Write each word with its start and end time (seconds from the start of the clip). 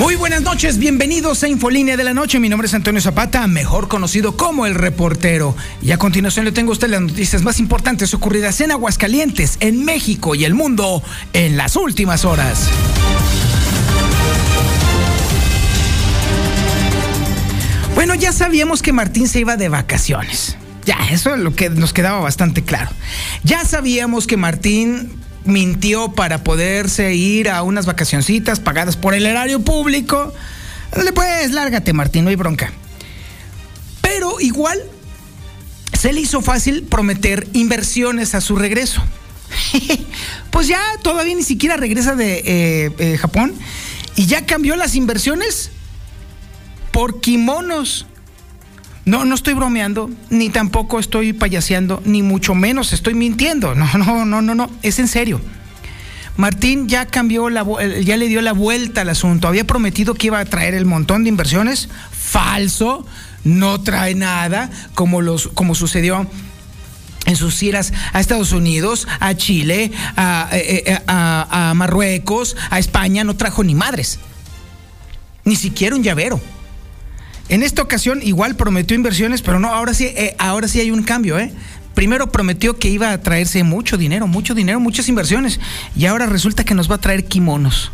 Muy 0.00 0.16
buenas 0.16 0.40
noches, 0.40 0.78
bienvenidos 0.78 1.42
a 1.42 1.48
Infolínea 1.48 1.94
de 1.94 2.04
la 2.04 2.14
Noche. 2.14 2.40
Mi 2.40 2.48
nombre 2.48 2.66
es 2.66 2.72
Antonio 2.72 3.02
Zapata, 3.02 3.46
mejor 3.46 3.86
conocido 3.86 4.34
como 4.34 4.64
el 4.64 4.74
reportero. 4.74 5.54
Y 5.82 5.92
a 5.92 5.98
continuación 5.98 6.46
le 6.46 6.52
tengo 6.52 6.70
a 6.70 6.72
usted 6.72 6.88
las 6.88 7.02
noticias 7.02 7.42
más 7.42 7.60
importantes 7.60 8.14
ocurridas 8.14 8.62
en 8.62 8.70
Aguascalientes, 8.70 9.58
en 9.60 9.84
México 9.84 10.34
y 10.34 10.46
el 10.46 10.54
mundo 10.54 11.02
en 11.34 11.58
las 11.58 11.76
últimas 11.76 12.24
horas. 12.24 12.70
Bueno, 17.94 18.14
ya 18.14 18.32
sabíamos 18.32 18.80
que 18.80 18.94
Martín 18.94 19.28
se 19.28 19.40
iba 19.40 19.58
de 19.58 19.68
vacaciones. 19.68 20.56
Ya, 20.86 20.96
eso 21.10 21.34
es 21.34 21.40
lo 21.42 21.54
que 21.54 21.68
nos 21.68 21.92
quedaba 21.92 22.20
bastante 22.20 22.62
claro. 22.62 22.88
Ya 23.44 23.66
sabíamos 23.66 24.26
que 24.26 24.38
Martín 24.38 25.10
mintió 25.44 26.12
para 26.12 26.44
poderse 26.44 27.14
ir 27.14 27.48
a 27.48 27.62
unas 27.62 27.86
vacacioncitas 27.86 28.60
pagadas 28.60 28.96
por 28.96 29.14
el 29.14 29.26
erario 29.26 29.60
público. 29.60 30.32
Dale 30.94 31.12
pues, 31.12 31.50
lárgate 31.52 31.92
Martín, 31.92 32.24
no 32.24 32.30
hay 32.30 32.36
bronca. 32.36 32.72
Pero 34.00 34.40
igual 34.40 34.82
se 35.98 36.12
le 36.12 36.20
hizo 36.20 36.40
fácil 36.40 36.82
prometer 36.84 37.46
inversiones 37.52 38.34
a 38.34 38.40
su 38.40 38.56
regreso. 38.56 39.02
pues 40.50 40.68
ya 40.68 40.80
todavía 41.02 41.34
ni 41.34 41.42
siquiera 41.42 41.76
regresa 41.76 42.14
de 42.14 42.38
eh, 42.38 42.92
eh, 42.98 43.18
Japón 43.18 43.52
y 44.16 44.26
ya 44.26 44.46
cambió 44.46 44.76
las 44.76 44.94
inversiones 44.94 45.70
por 46.90 47.20
kimonos. 47.20 48.06
No, 49.10 49.24
no 49.24 49.34
estoy 49.34 49.54
bromeando, 49.54 50.08
ni 50.28 50.50
tampoco 50.50 51.00
estoy 51.00 51.32
payaseando, 51.32 52.00
ni 52.04 52.22
mucho 52.22 52.54
menos 52.54 52.92
estoy 52.92 53.14
mintiendo. 53.14 53.74
No, 53.80 53.98
no, 53.98 54.24
no, 54.24 54.40
no, 54.40 54.54
no, 54.54 54.70
es 54.82 55.00
en 55.00 55.08
serio. 55.08 55.40
Martín 56.36 56.86
ya 56.86 57.06
cambió 57.06 57.50
la 57.50 57.66
ya 58.02 58.16
le 58.16 58.28
dio 58.28 58.40
la 58.40 58.52
vuelta 58.52 59.00
al 59.00 59.08
asunto. 59.08 59.48
Había 59.48 59.66
prometido 59.66 60.14
que 60.14 60.28
iba 60.28 60.38
a 60.38 60.44
traer 60.44 60.74
el 60.74 60.86
montón 60.86 61.24
de 61.24 61.28
inversiones. 61.28 61.88
Falso, 62.12 63.04
no 63.42 63.80
trae 63.80 64.14
nada, 64.14 64.70
como 64.94 65.22
los, 65.22 65.48
como 65.48 65.74
sucedió 65.74 66.28
en 67.26 67.34
sus 67.34 67.58
giras 67.58 67.92
a 68.12 68.20
Estados 68.20 68.52
Unidos, 68.52 69.08
a 69.18 69.34
Chile, 69.34 69.90
a, 70.16 70.48
eh, 70.52 70.84
eh, 70.86 70.98
a 71.08 71.72
Marruecos, 71.74 72.56
a 72.70 72.78
España, 72.78 73.24
no 73.24 73.34
trajo 73.34 73.64
ni 73.64 73.74
madres. 73.74 74.20
Ni 75.44 75.56
siquiera 75.56 75.96
un 75.96 76.04
llavero. 76.04 76.40
En 77.50 77.64
esta 77.64 77.82
ocasión 77.82 78.20
igual 78.22 78.54
prometió 78.54 78.94
inversiones, 78.94 79.42
pero 79.42 79.58
no, 79.58 79.74
ahora 79.74 79.92
sí, 79.92 80.04
eh, 80.06 80.36
ahora 80.38 80.68
sí 80.68 80.78
hay 80.80 80.92
un 80.92 81.02
cambio, 81.02 81.36
¿eh? 81.36 81.52
Primero 81.94 82.30
prometió 82.30 82.78
que 82.78 82.88
iba 82.88 83.10
a 83.10 83.20
traerse 83.20 83.64
mucho 83.64 83.96
dinero, 83.96 84.28
mucho 84.28 84.54
dinero, 84.54 84.78
muchas 84.78 85.08
inversiones, 85.08 85.58
y 85.96 86.06
ahora 86.06 86.26
resulta 86.26 86.62
que 86.62 86.74
nos 86.74 86.88
va 86.88 86.94
a 86.94 87.00
traer 87.00 87.24
kimonos. 87.24 87.90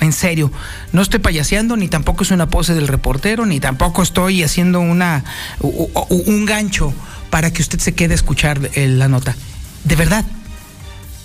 En 0.00 0.12
serio, 0.12 0.50
no 0.92 1.02
estoy 1.02 1.20
payaseando, 1.20 1.76
ni 1.76 1.88
tampoco 1.88 2.24
es 2.24 2.30
una 2.30 2.48
pose 2.48 2.72
del 2.72 2.88
reportero, 2.88 3.44
ni 3.44 3.60
tampoco 3.60 4.02
estoy 4.02 4.42
haciendo 4.42 4.80
una, 4.80 5.22
un 5.60 6.46
gancho 6.46 6.94
para 7.28 7.52
que 7.52 7.60
usted 7.60 7.80
se 7.80 7.92
quede 7.92 8.14
a 8.14 8.16
escuchar 8.16 8.70
eh, 8.72 8.88
la 8.88 9.08
nota. 9.08 9.36
De 9.84 9.96
verdad, 9.96 10.24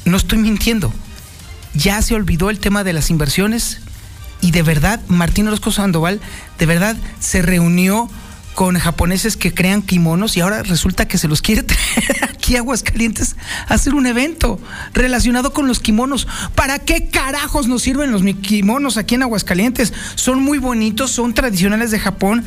no 0.03 0.17
estoy 0.17 0.39
mintiendo. 0.39 0.93
Ya 1.73 2.01
se 2.01 2.13
olvidó 2.13 2.49
el 2.49 2.59
tema 2.59 2.83
de 2.83 2.91
las 2.91 3.09
inversiones, 3.09 3.79
y 4.41 4.51
de 4.51 4.63
verdad 4.63 4.99
Martín 5.07 5.47
Orozco 5.47 5.71
Sandoval 5.71 6.21
de 6.57 6.65
verdad 6.65 6.95
se 7.19 7.41
reunió 7.41 8.09
con 8.59 8.77
japoneses 8.77 9.37
que 9.37 9.53
crean 9.53 9.81
kimonos 9.81 10.35
y 10.35 10.41
ahora 10.41 10.63
resulta 10.63 11.07
que 11.07 11.17
se 11.17 11.29
los 11.29 11.41
quiere 11.41 11.63
traer 11.63 12.25
aquí 12.29 12.57
a 12.57 12.59
Aguascalientes 12.59 13.37
a 13.69 13.75
hacer 13.75 13.93
un 13.93 14.05
evento 14.05 14.59
relacionado 14.93 15.53
con 15.53 15.67
los 15.67 15.79
kimonos. 15.79 16.27
¿Para 16.55 16.79
qué 16.79 17.07
carajos 17.07 17.67
nos 17.67 17.83
sirven 17.83 18.11
los 18.11 18.21
kimonos 18.41 18.97
aquí 18.97 19.15
en 19.15 19.23
Aguascalientes? 19.23 19.93
Son 20.15 20.43
muy 20.43 20.57
bonitos, 20.57 21.11
son 21.11 21.33
tradicionales 21.33 21.91
de 21.91 21.99
Japón 21.99 22.43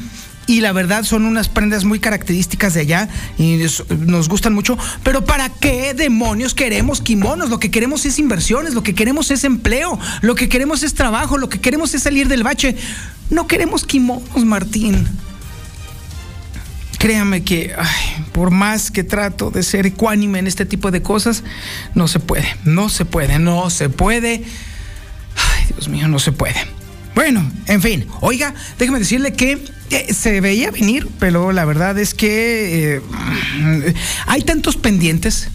y 0.47 0.61
la 0.61 0.73
verdad 0.73 1.05
son 1.05 1.25
unas 1.25 1.49
prendas 1.49 1.85
muy 1.85 2.01
características 2.01 2.75
de 2.75 2.81
allá 2.81 3.09
y 3.39 3.59
nos 3.99 4.29
gustan 4.29 4.55
mucho. 4.55 4.77
Pero 5.03 5.25
¿para 5.25 5.49
qué 5.49 5.95
demonios 5.95 6.55
queremos 6.55 7.01
kimonos? 7.01 7.51
Lo 7.51 7.59
que 7.59 7.71
queremos 7.71 8.05
es 8.07 8.19
inversiones, 8.19 8.75
lo 8.75 8.83
que 8.83 8.95
queremos 8.95 9.31
es 9.31 9.45
empleo, 9.45 9.99
lo 10.21 10.35
que 10.35 10.49
queremos 10.49 10.83
es 10.83 10.95
trabajo, 10.95 11.39
lo 11.39 11.49
que 11.49 11.61
queremos 11.61 11.95
es 11.95 12.03
salir 12.03 12.29
del 12.29 12.43
bache. 12.43 12.77
No 13.31 13.47
queremos 13.47 13.85
kimonos, 13.85 14.45
Martín. 14.45 15.07
Créame 16.99 17.43
que 17.43 17.75
por 18.33 18.51
más 18.51 18.91
que 18.91 19.03
trato 19.03 19.51
de 19.51 19.63
ser 19.63 19.87
ecuánime 19.87 20.39
en 20.39 20.47
este 20.47 20.67
tipo 20.67 20.91
de 20.91 21.03
cosas, 21.03 21.43
no 21.95 22.07
se 22.07 22.21
puede, 22.21 22.47
no 22.65 22.89
se 22.89 23.05
puede, 23.05 23.39
no 23.39 23.71
se 23.71 23.89
puede. 23.89 24.45
Ay, 25.37 25.67
Dios 25.69 25.89
mío, 25.89 26.09
no 26.09 26.19
se 26.19 26.31
puede. 26.31 26.82
Bueno, 27.15 27.51
en 27.67 27.83
fin, 27.83 28.07
oiga, 28.21 28.55
déjeme 28.79 28.99
decirle 28.99 29.35
que 29.35 29.63
eh, 29.91 30.15
se 30.15 30.41
veía 30.41 30.71
venir, 30.71 31.09
pero 31.19 31.53
la 31.53 31.65
verdad 31.65 31.99
es 31.99 32.15
que 32.15 32.97
eh, 32.97 33.95
hay 34.27 34.43
tantos 34.43 34.77
pendientes, 34.77 35.49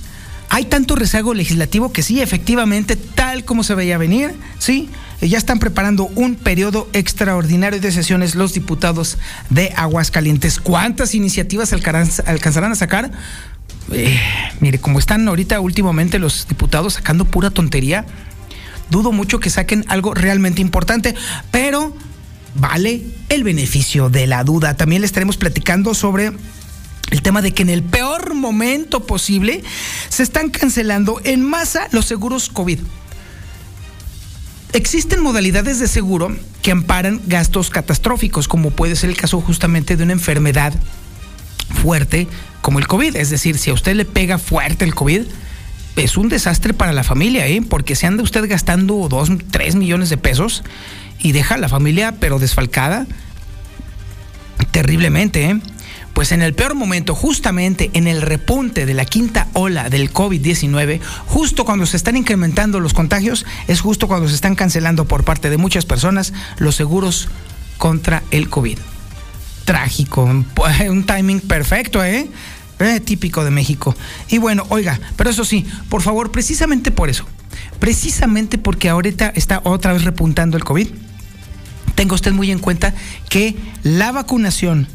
hay 0.50 0.66
tanto 0.66 0.96
rezago 0.96 1.34
legislativo 1.34 1.91
que 1.91 2.03
sí, 2.03 2.22
efectivamente, 2.22 2.96
tal 2.96 3.44
como 3.44 3.63
se 3.63 3.73
veía 3.73 3.97
venir, 3.97 4.35
sí, 4.59 4.90
ya 5.22 5.40
están 5.40 5.57
preparando 5.57 6.06
un 6.16 6.35
periodo 6.35 6.88
extraordinario 6.94 7.79
de 7.79 7.91
sesiones 7.91 8.35
los 8.35 8.53
diputados 8.53 9.17
de 9.50 9.73
Aguascalientes. 9.75 10.59
¿Cuántas 10.59 11.16
iniciativas 11.16 11.73
alcanzarán 11.73 12.72
a 12.72 12.75
sacar? 12.75 13.12
Eh, 13.91 14.19
mire, 14.59 14.79
como 14.79 15.00
están 15.00 15.28
ahorita 15.28 15.59
últimamente 15.59 16.19
los 16.19 16.47
diputados 16.47 16.94
sacando 16.94 17.25
pura 17.25 17.50
tontería, 17.50 18.06
dudo 18.89 19.11
mucho 19.11 19.39
que 19.39 19.49
saquen 19.49 19.85
algo 19.87 20.13
realmente 20.13 20.61
importante, 20.61 21.15
pero 21.51 21.95
vale 22.55 23.03
el 23.29 23.43
beneficio 23.43 24.09
de 24.09 24.27
la 24.27 24.43
duda. 24.43 24.75
También 24.75 25.01
le 25.01 25.05
estaremos 25.05 25.37
platicando 25.37 25.93
sobre 25.93 26.33
el 27.11 27.21
tema 27.21 27.41
de 27.41 27.53
que 27.53 27.63
en 27.63 27.69
el 27.69 27.83
peor 27.83 28.33
momento 28.33 29.05
posible 29.05 29.63
se 30.09 30.23
están 30.23 30.49
cancelando 30.49 31.21
en 31.23 31.43
masa 31.43 31.87
los 31.91 32.05
seguros 32.05 32.49
COVID. 32.49 32.79
Existen 34.73 35.23
modalidades 35.23 35.79
de 35.79 35.87
seguro 35.87 36.35
que 36.61 36.71
amparan 36.71 37.21
gastos 37.25 37.69
catastróficos, 37.69 38.47
como 38.47 38.71
puede 38.71 38.95
ser 38.95 39.09
el 39.09 39.17
caso 39.17 39.39
justamente 39.39 39.95
de 39.95 40.03
una 40.03 40.13
enfermedad 40.13 40.73
fuerte 41.81 42.27
como 42.61 42.79
el 42.79 42.87
COVID. 42.87 43.15
Es 43.15 43.29
decir, 43.29 43.57
si 43.57 43.69
a 43.69 43.73
usted 43.73 43.95
le 43.95 44.03
pega 44.03 44.37
fuerte 44.37 44.83
el 44.83 44.93
COVID, 44.93 45.23
es 45.97 46.16
un 46.16 46.30
desastre 46.30 46.74
para 46.74 46.94
la 46.94 47.03
familia, 47.03 47.47
¿eh? 47.47 47.62
porque 47.68 47.96
se 47.96 48.08
anda 48.08 48.24
usted 48.24 48.47
gastando 48.47 49.08
dos, 49.09 49.30
tres 49.52 49.75
millones 49.75 50.09
de 50.09 50.18
pesos 50.18 50.63
y 51.19 51.31
deja 51.31 51.56
a 51.56 51.58
la 51.58 51.68
familia 51.68 52.16
pero 52.19 52.40
desfalcada 52.40 53.08
terriblemente. 54.72 55.50
¿eh? 55.50 55.59
Pues 56.13 56.31
en 56.31 56.41
el 56.41 56.53
peor 56.53 56.75
momento, 56.75 57.16
justamente 57.16 57.90
en 57.94 58.08
el 58.08 58.22
repunte 58.22 58.85
de 58.85 58.94
la 58.94 59.06
quinta 59.06 59.47
ola 59.53 59.90
del 59.90 60.13
COVID-19, 60.13 61.00
justo 61.28 61.66
cuando 61.66 61.85
se 61.85 61.97
están 61.97 62.16
incrementando 62.16 62.79
los 62.79 62.94
contagios, 62.94 63.46
es 63.68 63.81
justo 63.81 64.08
cuando 64.08 64.28
se 64.28 64.35
están 64.35 64.56
cancelando 64.56 65.06
por 65.06 65.24
parte 65.24 65.50
de 65.50 65.58
muchas 65.58 65.85
personas 65.85 66.34
los 66.58 66.76
seguros 66.76 67.28
contra 67.78 68.23
el 68.32 68.50
COVID. 68.50 68.78
Trágico, 69.66 70.23
un 70.23 71.05
timing 71.05 71.41
perfecto, 71.41 72.03
¿eh? 72.03 72.28
Eh, 72.79 73.00
típico 73.00 73.44
de 73.44 73.50
México. 73.50 73.96
Y 74.29 74.38
bueno, 74.38 74.66
oiga, 74.70 75.00
pero 75.16 75.32
eso 75.32 75.44
sí, 75.44 75.66
por 75.90 76.03
favor, 76.03 76.32
precisamente 76.32 76.91
por 76.91 77.09
eso, 77.09 77.26
precisamente 77.79 78.59
porque 78.59 78.88
ahorita 78.88 79.32
está 79.35 79.62
otra 79.64 79.94
vez 79.94 80.03
repuntando 80.03 80.58
el 80.58 80.64
COVID, 80.64 80.88
tenga 81.96 82.14
usted 82.14 82.34
muy 82.34 82.52
en 82.52 82.59
cuenta 82.59 82.94
que 83.29 83.56
la 83.82 84.12
vacunación 84.12 84.88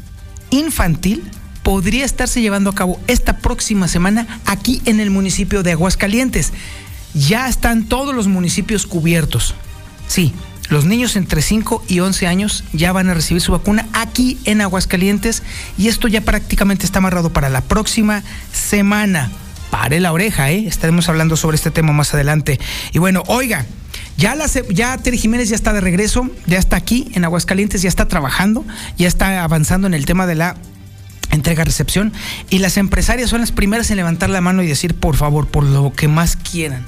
infantil 0.49 1.23
podría 1.61 2.05
estarse 2.05 2.41
llevando 2.41 2.69
a 2.69 2.75
cabo 2.75 2.99
esta 3.07 3.37
próxima 3.37 3.89
semana 3.89 4.39
aquí 4.45 4.81
en 4.85 5.01
el 5.01 5.09
municipio 5.09 5.63
de 5.63 5.73
Aguascalientes. 5.73 6.53
Ya 7.13 7.49
están 7.49 7.83
todos 7.83 8.15
los 8.15 8.27
municipios 8.27 8.85
cubiertos. 8.85 9.55
Sí, 10.07 10.33
los 10.69 10.85
niños 10.85 11.15
entre 11.15 11.41
5 11.41 11.83
y 11.87 11.99
11 11.99 12.27
años 12.27 12.63
ya 12.73 12.91
van 12.91 13.09
a 13.09 13.13
recibir 13.13 13.41
su 13.41 13.51
vacuna 13.51 13.87
aquí 13.93 14.37
en 14.45 14.61
Aguascalientes 14.61 15.43
y 15.77 15.87
esto 15.87 16.07
ya 16.07 16.21
prácticamente 16.21 16.85
está 16.85 16.99
amarrado 16.99 17.31
para 17.31 17.49
la 17.49 17.61
próxima 17.61 18.23
semana. 18.51 19.29
Pare 19.69 19.99
la 19.99 20.13
oreja, 20.13 20.51
¿eh? 20.51 20.67
Estaremos 20.67 21.09
hablando 21.09 21.35
sobre 21.35 21.55
este 21.55 21.71
tema 21.71 21.93
más 21.93 22.13
adelante. 22.13 22.59
Y 22.91 22.99
bueno, 22.99 23.23
oiga, 23.27 23.65
Ya, 24.17 24.35
la, 24.35 24.45
ya 24.69 24.99
Jiménez 25.03 25.49
ya 25.49 25.55
está 25.55 25.73
de 25.73 25.81
regreso, 25.81 26.29
ya 26.45 26.59
está 26.59 26.75
aquí 26.75 27.11
en 27.13 27.25
Aguascalientes, 27.25 27.81
ya 27.81 27.89
está 27.89 28.07
trabajando, 28.07 28.63
ya 28.97 29.07
está 29.07 29.43
avanzando 29.43 29.87
en 29.87 29.95
el 29.95 30.05
tema 30.05 30.27
de 30.27 30.35
la 30.35 30.55
entrega-recepción 31.31 32.13
y 32.49 32.59
las 32.59 32.77
empresarias 32.77 33.29
son 33.29 33.41
las 33.41 33.51
primeras 33.51 33.89
en 33.89 33.97
levantar 33.97 34.29
la 34.29 34.41
mano 34.41 34.61
y 34.61 34.67
decir, 34.67 34.95
por 34.95 35.15
favor, 35.15 35.47
por 35.47 35.63
lo 35.63 35.91
que 35.91 36.07
más 36.07 36.35
quieran, 36.35 36.85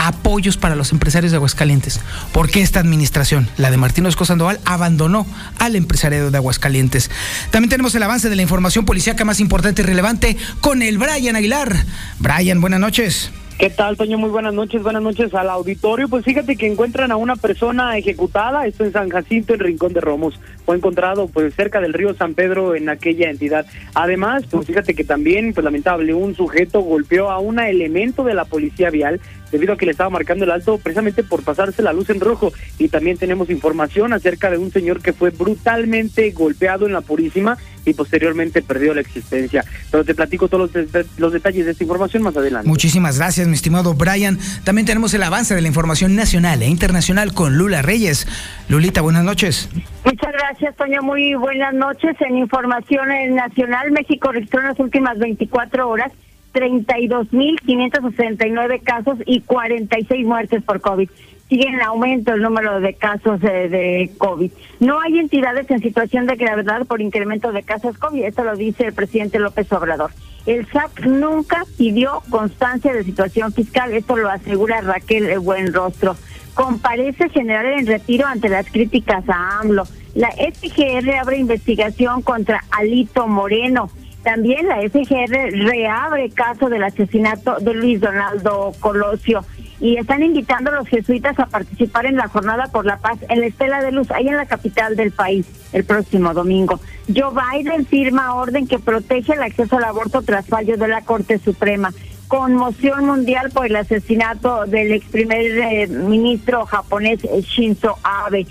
apoyos 0.00 0.56
para 0.56 0.76
los 0.76 0.92
empresarios 0.92 1.30
de 1.30 1.36
Aguascalientes. 1.36 2.00
Porque 2.32 2.62
esta 2.62 2.80
administración, 2.80 3.48
la 3.58 3.70
de 3.70 3.76
Martín 3.76 4.06
Osco 4.06 4.24
Sandoval, 4.24 4.58
abandonó 4.64 5.26
al 5.58 5.76
empresariado 5.76 6.30
de 6.30 6.38
Aguascalientes. 6.38 7.10
También 7.50 7.68
tenemos 7.68 7.94
el 7.94 8.02
avance 8.02 8.30
de 8.30 8.36
la 8.36 8.42
información 8.42 8.86
policíaca 8.86 9.24
más 9.24 9.40
importante 9.40 9.82
y 9.82 9.84
relevante 9.84 10.36
con 10.60 10.82
el 10.82 10.98
Brian 10.98 11.36
Aguilar. 11.36 11.84
Brian, 12.18 12.60
buenas 12.60 12.80
noches. 12.80 13.30
¿Qué 13.60 13.68
tal, 13.68 13.98
Toño? 13.98 14.16
Muy 14.16 14.30
buenas 14.30 14.54
noches, 14.54 14.82
buenas 14.82 15.02
noches 15.02 15.34
al 15.34 15.50
auditorio. 15.50 16.08
Pues 16.08 16.24
fíjate 16.24 16.56
que 16.56 16.66
encuentran 16.66 17.12
a 17.12 17.16
una 17.16 17.36
persona 17.36 17.98
ejecutada, 17.98 18.66
esto 18.66 18.86
en 18.86 18.92
San 18.92 19.10
Jacinto, 19.10 19.52
en 19.52 19.60
Rincón 19.60 19.92
de 19.92 20.00
Romos. 20.00 20.40
Fue 20.64 20.76
encontrado 20.76 21.28
pues 21.28 21.54
cerca 21.54 21.78
del 21.78 21.92
río 21.92 22.14
San 22.14 22.32
Pedro 22.32 22.74
en 22.74 22.88
aquella 22.88 23.28
entidad. 23.28 23.66
Además, 23.92 24.44
pues 24.50 24.66
fíjate 24.66 24.94
que 24.94 25.04
también, 25.04 25.52
pues 25.52 25.62
lamentable, 25.62 26.14
un 26.14 26.34
sujeto 26.34 26.80
golpeó 26.80 27.30
a 27.30 27.38
un 27.38 27.58
elemento 27.58 28.24
de 28.24 28.32
la 28.32 28.46
policía 28.46 28.88
vial 28.88 29.20
debido 29.52 29.74
a 29.74 29.76
que 29.76 29.84
le 29.84 29.92
estaba 29.92 30.08
marcando 30.08 30.46
el 30.46 30.52
alto 30.52 30.78
precisamente 30.78 31.22
por 31.22 31.42
pasarse 31.42 31.82
la 31.82 31.92
luz 31.92 32.08
en 32.08 32.20
rojo. 32.20 32.54
Y 32.78 32.88
también 32.88 33.18
tenemos 33.18 33.50
información 33.50 34.14
acerca 34.14 34.50
de 34.50 34.56
un 34.56 34.70
señor 34.70 35.02
que 35.02 35.12
fue 35.12 35.30
brutalmente 35.30 36.30
golpeado 36.30 36.86
en 36.86 36.94
la 36.94 37.02
Purísima 37.02 37.58
y 37.90 37.94
posteriormente 37.94 38.62
perdió 38.62 38.94
la 38.94 39.00
existencia. 39.00 39.64
Pero 39.90 40.04
te 40.04 40.14
platico 40.14 40.48
todos 40.48 40.70
los, 41.18 41.32
detalles 41.32 41.66
de 41.66 41.72
esta 41.72 41.84
información 41.84 42.22
más 42.22 42.36
adelante. 42.36 42.68
Muchísimas 42.68 43.18
gracias, 43.18 43.46
mi 43.46 43.54
estimado 43.54 43.94
Brian. 43.94 44.38
También 44.64 44.86
tenemos 44.86 45.12
el 45.14 45.22
avance 45.22 45.54
de 45.54 45.60
la 45.60 45.68
información 45.68 46.16
nacional 46.16 46.62
e 46.62 46.68
internacional 46.68 47.34
con 47.34 47.58
Lula 47.58 47.82
Reyes. 47.82 48.26
Lulita, 48.68 49.00
buenas 49.00 49.24
noches. 49.24 49.68
Muchas 50.04 50.32
gracias, 50.32 50.76
Toño. 50.76 51.02
Muy 51.02 51.34
buenas 51.34 51.74
noches. 51.74 52.16
En 52.20 52.38
información 52.38 53.08
nacional, 53.34 53.90
México 53.90 54.32
registró 54.32 54.60
en 54.60 54.68
las 54.68 54.80
últimas 54.80 55.18
24 55.18 55.88
horas 55.88 56.12
32.569 56.52 58.82
casos 58.82 59.18
y 59.24 59.40
46 59.42 60.26
muertes 60.26 60.60
por 60.62 60.80
COVID. 60.80 61.08
Sigue 61.50 61.66
en 61.66 61.82
aumento 61.82 62.32
el 62.32 62.42
número 62.42 62.78
de 62.78 62.94
casos 62.94 63.40
de, 63.40 64.08
COVID. 64.18 64.52
No 64.78 65.00
hay 65.00 65.18
entidades 65.18 65.68
en 65.68 65.80
situación 65.80 66.26
de 66.26 66.36
gravedad 66.36 66.86
por 66.86 67.00
incremento 67.00 67.50
de 67.50 67.64
casos 67.64 67.98
COVID. 67.98 68.22
Esto 68.22 68.44
lo 68.44 68.54
dice 68.54 68.86
el 68.86 68.92
presidente 68.92 69.40
López 69.40 69.70
Obrador. 69.72 70.12
El 70.46 70.64
SAC 70.68 71.06
nunca 71.06 71.64
pidió 71.76 72.22
constancia 72.30 72.92
de 72.92 73.02
situación 73.02 73.52
fiscal. 73.52 73.92
Esto 73.92 74.16
lo 74.16 74.30
asegura 74.30 74.80
Raquel 74.80 75.40
Buenrostro. 75.40 76.14
Comparece 76.54 77.28
general 77.30 77.66
en 77.80 77.86
retiro 77.88 78.28
ante 78.28 78.48
las 78.48 78.70
críticas 78.70 79.28
a 79.28 79.58
AMLO. 79.58 79.88
La 80.14 80.30
FGR 80.30 81.16
abre 81.20 81.38
investigación 81.38 82.22
contra 82.22 82.62
Alito 82.70 83.26
Moreno. 83.26 83.90
También 84.22 84.68
la 84.68 84.76
FGR 84.88 85.50
reabre 85.66 86.30
caso 86.30 86.68
del 86.68 86.84
asesinato 86.84 87.56
de 87.58 87.74
Luis 87.74 88.00
Donaldo 88.00 88.72
Colosio 88.78 89.44
y 89.80 89.96
están 89.96 90.22
invitando 90.22 90.70
a 90.70 90.74
los 90.74 90.88
jesuitas 90.88 91.38
a 91.38 91.46
participar 91.46 92.06
en 92.06 92.16
la 92.16 92.28
Jornada 92.28 92.66
por 92.66 92.84
la 92.84 92.98
Paz 92.98 93.18
en 93.28 93.40
la 93.40 93.46
Estela 93.46 93.82
de 93.82 93.92
Luz, 93.92 94.10
ahí 94.10 94.28
en 94.28 94.36
la 94.36 94.46
capital 94.46 94.94
del 94.94 95.10
país, 95.10 95.46
el 95.72 95.84
próximo 95.84 96.34
domingo. 96.34 96.80
Joe 97.14 97.32
Biden 97.32 97.86
firma 97.86 98.34
orden 98.34 98.66
que 98.66 98.78
protege 98.78 99.32
el 99.32 99.42
acceso 99.42 99.78
al 99.78 99.84
aborto 99.84 100.22
tras 100.22 100.46
fallo 100.46 100.76
de 100.76 100.88
la 100.88 101.02
Corte 101.02 101.38
Suprema. 101.38 101.92
Conmoción 102.28 103.06
mundial 103.06 103.50
por 103.50 103.66
el 103.66 103.74
asesinato 103.74 104.66
del 104.66 104.92
ex 104.92 105.06
primer 105.08 105.40
eh, 105.40 105.86
ministro 105.88 106.64
japonés 106.66 107.20
Shinzo 107.22 107.96
Abe. 108.02 108.46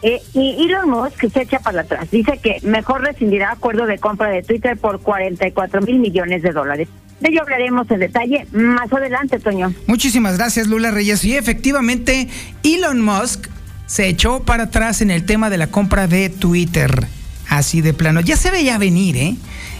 Eh, 0.00 0.22
y 0.32 0.64
Elon 0.64 0.88
Musk 0.88 1.28
se 1.28 1.42
echa 1.42 1.58
para 1.58 1.80
atrás. 1.80 2.10
Dice 2.10 2.38
que 2.38 2.58
mejor 2.62 3.02
rescindirá 3.02 3.50
acuerdo 3.50 3.84
de 3.84 3.98
compra 3.98 4.28
de 4.28 4.42
Twitter 4.42 4.78
por 4.78 5.00
44 5.00 5.82
mil 5.82 5.98
millones 5.98 6.42
de 6.42 6.52
dólares. 6.52 6.88
De 7.20 7.30
ello 7.30 7.42
hablaremos 7.42 7.90
en 7.90 8.00
detalle 8.00 8.46
más 8.52 8.92
adelante, 8.92 9.38
Toño. 9.40 9.72
Muchísimas 9.86 10.36
gracias, 10.36 10.68
Lula 10.68 10.90
Reyes. 10.90 11.24
Y 11.24 11.36
efectivamente, 11.36 12.28
Elon 12.62 13.00
Musk 13.00 13.48
se 13.86 14.06
echó 14.06 14.40
para 14.44 14.64
atrás 14.64 15.00
en 15.00 15.10
el 15.10 15.24
tema 15.24 15.50
de 15.50 15.58
la 15.58 15.68
compra 15.68 16.06
de 16.06 16.28
Twitter. 16.28 17.06
Así 17.48 17.80
de 17.80 17.94
plano. 17.94 18.20
Ya 18.20 18.36
se 18.36 18.50
veía 18.50 18.76
venir, 18.78 19.16
¿eh? 19.16 19.36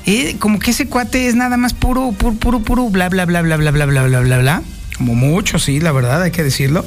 eh 0.07 0.37
como 0.39 0.59
que 0.59 0.71
ese 0.71 0.89
cuate 0.89 1.29
es 1.29 1.35
nada 1.35 1.57
más 1.57 1.75
puro, 1.75 2.13
puro, 2.13 2.35
puro, 2.35 2.61
puro, 2.61 2.89
bla, 2.89 3.09
bla, 3.11 3.27
bla, 3.27 3.43
bla, 3.43 3.57
bla, 3.57 3.71
bla, 3.71 3.87
bla, 3.87 4.07
bla, 4.07 4.21
bla, 4.21 4.39
bla. 4.39 4.63
Como 4.97 5.15
mucho, 5.15 5.61
sí, 5.61 5.79
la 5.79 5.93
verdad, 5.93 6.23
hay 6.23 6.33
que 6.33 6.43
decirlo. 6.43 6.85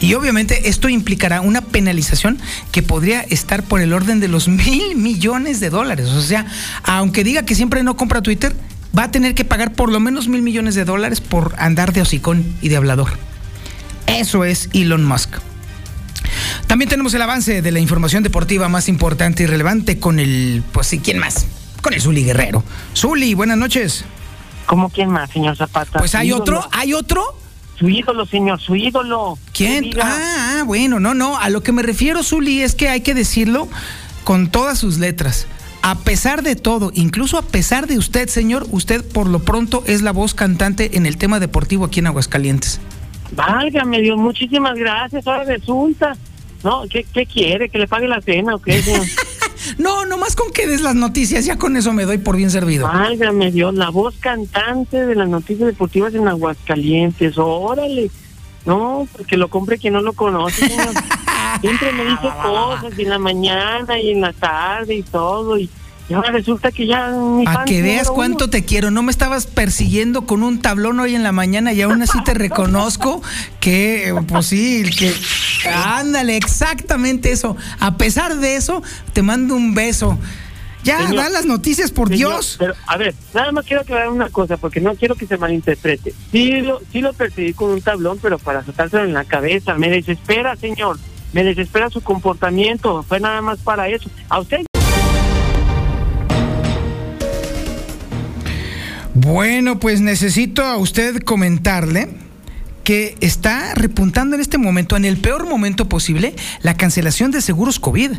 Y 0.00 0.14
obviamente 0.14 0.68
esto 0.68 0.88
implicará 0.88 1.40
una 1.40 1.60
penalización 1.60 2.38
que 2.70 2.84
podría 2.84 3.22
estar 3.22 3.64
por 3.64 3.80
el 3.80 3.92
orden 3.92 4.20
de 4.20 4.28
los 4.28 4.46
mil 4.46 4.94
millones 4.94 5.58
de 5.58 5.70
dólares. 5.70 6.08
O 6.08 6.22
sea, 6.22 6.46
aunque 6.84 7.24
diga 7.24 7.44
que 7.44 7.56
siempre 7.56 7.82
no 7.82 7.96
compra 7.96 8.22
Twitter, 8.22 8.54
va 8.96 9.04
a 9.04 9.10
tener 9.10 9.34
que 9.34 9.44
pagar 9.44 9.72
por 9.72 9.90
lo 9.90 10.00
menos 10.00 10.28
mil 10.28 10.42
millones 10.42 10.74
de 10.74 10.84
dólares 10.84 11.20
por 11.20 11.54
andar 11.58 11.92
de 11.92 12.02
hocicón 12.02 12.44
y 12.60 12.68
de 12.68 12.76
hablador. 12.76 13.08
Eso 14.06 14.44
es 14.44 14.70
Elon 14.72 15.04
Musk. 15.04 15.36
También 16.66 16.88
tenemos 16.88 17.14
el 17.14 17.22
avance 17.22 17.62
de 17.62 17.72
la 17.72 17.80
información 17.80 18.22
deportiva 18.22 18.68
más 18.68 18.88
importante 18.88 19.44
y 19.44 19.46
relevante 19.46 19.98
con 19.98 20.18
el, 20.18 20.62
pues 20.72 20.86
sí, 20.86 20.98
¿quién 20.98 21.18
más? 21.18 21.46
Con 21.82 21.94
el 21.94 22.00
Zuli 22.00 22.24
Guerrero. 22.24 22.62
Zuli, 22.94 23.34
buenas 23.34 23.56
noches. 23.56 24.04
¿Cómo 24.66 24.90
quién 24.90 25.10
más, 25.10 25.30
señor 25.30 25.56
Zapata? 25.56 25.98
Pues 25.98 26.14
hay 26.14 26.32
otro, 26.32 26.68
hay 26.72 26.92
otro 26.92 27.38
su 27.78 27.88
ídolo, 27.88 28.26
señor, 28.26 28.60
su 28.60 28.74
ídolo. 28.74 29.38
¿Quién? 29.52 29.90
Ah, 30.02 30.58
ah, 30.58 30.62
bueno, 30.64 30.98
no, 30.98 31.14
no. 31.14 31.38
A 31.38 31.48
lo 31.48 31.62
que 31.62 31.70
me 31.70 31.82
refiero, 31.82 32.24
Zuli, 32.24 32.62
es 32.62 32.74
que 32.74 32.88
hay 32.88 33.02
que 33.02 33.14
decirlo 33.14 33.68
con 34.24 34.50
todas 34.50 34.78
sus 34.78 34.98
letras. 34.98 35.46
A 35.82 35.96
pesar 35.96 36.42
de 36.42 36.56
todo, 36.56 36.90
incluso 36.94 37.38
a 37.38 37.42
pesar 37.42 37.86
de 37.86 37.98
usted, 37.98 38.28
señor, 38.28 38.66
usted 38.70 39.04
por 39.04 39.26
lo 39.28 39.40
pronto 39.40 39.82
es 39.86 40.02
la 40.02 40.12
voz 40.12 40.34
cantante 40.34 40.96
en 40.96 41.06
el 41.06 41.16
tema 41.16 41.40
deportivo 41.40 41.84
aquí 41.84 42.00
en 42.00 42.08
Aguascalientes. 42.08 42.80
Válgame 43.32 44.00
Dios, 44.00 44.18
muchísimas 44.18 44.76
gracias. 44.76 45.26
Ahora 45.26 45.44
resulta. 45.44 46.16
¿No? 46.64 46.82
¿Qué, 46.90 47.06
qué 47.14 47.24
quiere? 47.24 47.68
¿Que 47.68 47.78
le 47.78 47.86
pague 47.86 48.08
la 48.08 48.20
cena 48.20 48.56
o 48.56 48.58
qué, 48.58 48.82
señor? 48.82 49.06
No, 49.78 50.06
nomás 50.06 50.34
con 50.34 50.50
que 50.52 50.66
des 50.66 50.80
las 50.80 50.94
noticias, 50.94 51.44
ya 51.44 51.56
con 51.56 51.76
eso 51.76 51.92
me 51.92 52.04
doy 52.04 52.18
por 52.18 52.36
bien 52.36 52.50
servido. 52.50 52.86
Válgame 52.86 53.52
Dios, 53.52 53.74
la 53.74 53.90
voz 53.90 54.16
cantante 54.18 55.06
de 55.06 55.14
las 55.14 55.28
noticias 55.28 55.68
deportivas 55.68 56.14
en 56.14 56.26
Aguascalientes, 56.26 57.38
órale. 57.38 58.10
No, 58.66 59.06
porque 59.12 59.36
lo 59.36 59.48
compre 59.48 59.78
quien 59.78 59.94
no 59.94 60.02
lo 60.02 60.12
conoce. 60.12 60.66
Siempre 61.60 61.92
me 61.92 62.04
dice 62.04 62.28
cosas 62.42 62.98
en 62.98 63.08
la 63.08 63.18
mañana 63.18 63.98
y 63.98 64.10
en 64.10 64.20
la 64.20 64.32
tarde 64.32 64.94
y 64.94 65.02
todo. 65.02 65.58
Y 65.58 65.68
y 66.08 66.14
ahora 66.14 66.30
resulta 66.30 66.72
que 66.72 66.86
ya 66.86 67.12
A 67.46 67.64
que 67.66 67.82
veas 67.82 68.08
cuánto 68.08 68.48
te 68.48 68.64
quiero. 68.64 68.90
No 68.90 69.02
me 69.02 69.10
estabas 69.10 69.46
persiguiendo 69.46 70.22
con 70.22 70.42
un 70.42 70.60
tablón 70.60 71.00
hoy 71.00 71.14
en 71.14 71.22
la 71.22 71.32
mañana 71.32 71.74
y 71.74 71.82
aún 71.82 72.00
así 72.00 72.22
te 72.24 72.32
reconozco 72.32 73.20
que, 73.60 74.14
pues 74.26 74.46
sí, 74.46 74.84
que. 74.98 75.12
Ándale, 75.70 76.36
exactamente 76.36 77.30
eso. 77.30 77.56
A 77.78 77.98
pesar 77.98 78.36
de 78.36 78.56
eso, 78.56 78.82
te 79.12 79.20
mando 79.22 79.54
un 79.54 79.74
beso. 79.74 80.18
Ya, 80.82 81.02
dan 81.02 81.32
las 81.32 81.44
noticias, 81.44 81.90
por 81.90 82.08
Dios. 82.08 82.56
Pero, 82.58 82.72
a 82.86 82.96
ver, 82.96 83.14
nada 83.34 83.52
más 83.52 83.66
quiero 83.66 83.82
aclarar 83.82 84.08
una 84.08 84.30
cosa, 84.30 84.56
porque 84.56 84.80
no 84.80 84.94
quiero 84.94 85.14
que 85.16 85.26
se 85.26 85.36
malinterprete. 85.36 86.14
Sí 86.32 86.62
lo, 86.62 86.80
sí 86.90 87.02
lo 87.02 87.12
perseguí 87.12 87.52
con 87.52 87.70
un 87.70 87.82
tablón, 87.82 88.18
pero 88.22 88.38
para 88.38 88.60
azotárselo 88.60 89.04
en 89.04 89.12
la 89.12 89.24
cabeza. 89.24 89.74
Me 89.74 89.90
desespera, 89.90 90.56
señor. 90.56 90.98
Me 91.32 91.44
desespera 91.44 91.90
su 91.90 92.00
comportamiento. 92.00 93.02
Fue 93.02 93.20
nada 93.20 93.42
más 93.42 93.58
para 93.58 93.88
eso. 93.88 94.10
A 94.28 94.40
usted 94.40 94.64
Bueno, 99.14 99.80
pues 99.80 100.00
necesito 100.00 100.64
a 100.64 100.76
usted 100.76 101.22
comentarle 101.22 102.08
que 102.84 103.16
está 103.20 103.74
repuntando 103.74 104.36
en 104.36 104.40
este 104.40 104.58
momento, 104.58 104.96
en 104.96 105.04
el 105.04 105.18
peor 105.18 105.46
momento 105.46 105.88
posible, 105.88 106.34
la 106.62 106.76
cancelación 106.76 107.30
de 107.30 107.42
seguros 107.42 107.80
COVID. 107.80 108.12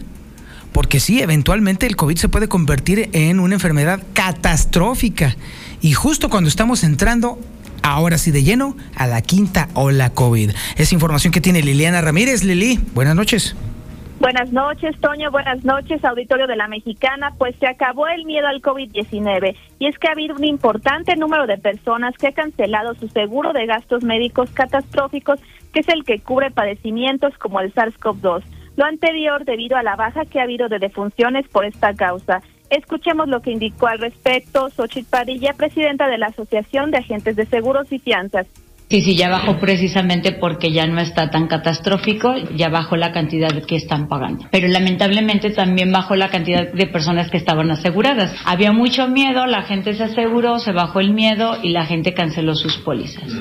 Porque 0.72 1.00
sí, 1.00 1.22
eventualmente 1.22 1.88
el 1.88 1.96
COVID 1.96 2.18
se 2.18 2.30
puede 2.30 2.48
convertir 2.48 3.10
en 3.14 3.40
una 3.40 3.56
enfermedad 3.56 4.04
catastrófica. 4.14 5.36
Y 5.82 5.94
justo 5.94 6.30
cuando 6.30 6.50
estamos 6.50 6.84
entrando, 6.84 7.40
ahora 7.92 8.18
sí 8.18 8.32
de 8.32 8.44
lleno, 8.44 8.76
a 8.96 9.08
la 9.08 9.22
quinta 9.22 9.70
ola 9.74 10.12
COVID. 10.12 10.52
Es 10.78 10.94
información 10.94 11.34
que 11.34 11.42
tiene 11.42 11.62
Liliana 11.62 12.02
Ramírez. 12.02 12.44
Lili, 12.44 12.80
buenas 12.94 13.16
noches. 13.16 13.56
Buenas 14.20 14.52
noches, 14.52 15.00
Toño. 15.00 15.32
Buenas 15.32 15.64
noches, 15.64 16.04
auditorio 16.04 16.46
de 16.46 16.58
la 16.58 16.68
Mexicana. 16.68 17.34
Pues 17.38 17.56
se 17.58 17.68
acabó 17.68 18.06
el 18.08 18.26
miedo 18.26 18.48
al 18.48 18.62
COVID-19 18.62 19.56
y 19.80 19.88
es 19.88 19.98
que 19.98 20.10
ha 20.10 20.12
habido 20.12 20.36
un 20.36 20.44
importante 20.44 21.16
número 21.16 21.48
de 21.48 21.58
personas 21.58 22.14
que 22.18 22.28
ha 22.28 22.34
cancelado 22.34 22.96
su 22.96 23.08
seguro 23.08 23.54
de 23.54 23.66
gastos 23.66 24.04
médicos 24.04 24.50
catastróficos, 24.52 25.40
que 25.72 25.80
es 25.80 25.88
el 25.88 26.04
que 26.04 26.20
cubre 26.20 26.52
padecimientos 26.52 27.38
como 27.38 27.62
el 27.62 27.74
SARS-CoV-2. 27.74 28.44
Lo 28.76 28.86
anterior 28.86 29.46
debido 29.46 29.78
a 29.78 29.84
la 29.84 29.96
baja 29.96 30.26
que 30.26 30.42
ha 30.42 30.44
habido 30.44 30.68
de 30.68 30.80
defunciones 30.80 31.48
por 31.48 31.64
esta 31.64 31.94
causa. 31.94 32.42
Escuchemos 32.70 33.28
lo 33.28 33.42
que 33.42 33.52
indicó 33.52 33.88
al 33.88 34.00
respecto 34.00 34.70
Xochitl 34.70 35.10
Padilla, 35.10 35.54
presidenta 35.54 36.08
de 36.08 36.18
la 36.18 36.28
Asociación 36.28 36.92
de 36.92 36.98
Agentes 36.98 37.36
de 37.36 37.46
Seguros 37.46 37.92
y 37.92 38.00
Fianzas. 38.00 38.48
Sí, 38.90 39.02
sí, 39.02 39.16
ya 39.16 39.30
bajó 39.30 39.60
precisamente 39.60 40.32
porque 40.32 40.72
ya 40.72 40.88
no 40.88 41.00
está 41.00 41.30
tan 41.30 41.48
catastrófico, 41.48 42.34
ya 42.56 42.70
bajó 42.70 42.96
la 42.96 43.12
cantidad 43.12 43.50
que 43.68 43.76
están 43.76 44.08
pagando. 44.08 44.46
Pero 44.52 44.68
lamentablemente 44.68 45.52
también 45.52 45.92
bajó 45.92 46.16
la 46.16 46.30
cantidad 46.30 46.74
de 46.74 46.88
personas 46.88 47.30
que 47.30 47.38
estaban 47.38 47.70
aseguradas. 47.70 48.36
Había 48.46 48.72
mucho 48.72 49.08
miedo, 49.08 49.46
la 49.46 49.62
gente 49.62 49.94
se 49.94 50.06
aseguró, 50.06 50.58
se 50.58 50.72
bajó 50.72 51.02
el 51.02 51.14
miedo 51.14 51.58
y 51.62 51.70
la 51.70 51.86
gente 51.86 52.16
canceló 52.16 52.56
sus 52.56 52.78
pólizas. 52.78 53.32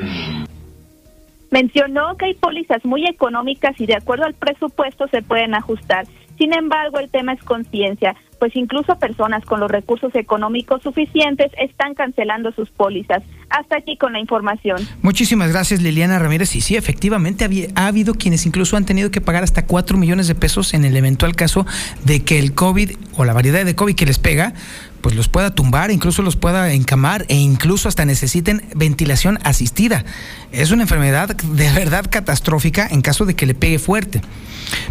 Mencionó 1.51 2.15
que 2.19 2.27
hay 2.27 2.35
pólizas 2.35 2.85
muy 2.85 3.07
económicas 3.07 3.73
y 3.81 3.87
de 3.87 3.97
acuerdo 3.97 4.27
al 4.27 4.35
presupuesto 4.35 5.07
se 5.09 5.23
pueden 5.23 5.55
ajustar. 5.55 6.05
Sin 6.39 6.55
embargo, 6.55 7.01
el 7.01 7.11
tema 7.11 7.33
es 7.33 7.43
conciencia, 7.43 8.15
pues 8.39 8.55
incluso 8.55 8.97
personas 8.99 9.45
con 9.45 9.59
los 9.59 9.69
recursos 9.69 10.15
económicos 10.15 10.83
suficientes 10.83 11.51
están 11.59 11.95
cancelando 11.95 12.53
sus 12.53 12.71
pólizas. 12.71 13.25
Hasta 13.51 13.79
aquí 13.79 13.97
con 13.97 14.13
la 14.13 14.21
información. 14.21 14.81
Muchísimas 15.03 15.51
gracias 15.51 15.83
Liliana 15.83 16.19
Ramírez. 16.21 16.55
Y 16.55 16.61
sí, 16.61 16.77
efectivamente 16.77 17.49
ha 17.75 17.87
habido 17.87 18.15
quienes 18.15 18.47
incluso 18.47 18.77
han 18.77 18.87
tenido 18.87 19.11
que 19.11 19.21
pagar 19.21 19.43
hasta 19.43 19.67
4 19.67 19.99
millones 19.99 20.29
de 20.29 20.37
pesos 20.37 20.75
en 20.75 20.85
el 20.85 20.97
eventual 20.97 21.35
caso 21.35 21.67
de 22.05 22.25
que 22.25 22.39
el 22.39 22.55
COVID 22.55 22.93
o 23.17 23.25
la 23.25 23.33
variedad 23.33 23.65
de 23.65 23.75
COVID 23.75 23.97
que 23.97 24.07
les 24.07 24.21
pega 24.21 24.55
pues 25.01 25.15
los 25.15 25.29
pueda 25.29 25.55
tumbar, 25.55 25.91
incluso 25.91 26.23
los 26.23 26.37
pueda 26.37 26.73
encamar 26.73 27.25
e 27.29 27.37
incluso 27.37 27.89
hasta 27.89 28.05
necesiten 28.05 28.63
ventilación 28.75 29.39
asistida. 29.45 30.05
Es 30.53 30.71
una 30.71 30.83
enfermedad 30.83 31.37
de 31.37 31.73
verdad 31.73 32.07
catastrófica 32.11 32.87
en 32.91 33.01
caso 33.01 33.25
de 33.25 33.35
que 33.35 33.47
le 33.47 33.55
pegue 33.55 33.79
fuerte. 33.79 34.21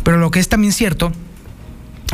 Pero 0.04 0.18
lo 0.18 0.32
que 0.32 0.40
es 0.40 0.50
también 0.50 0.74
cierto 0.74 1.12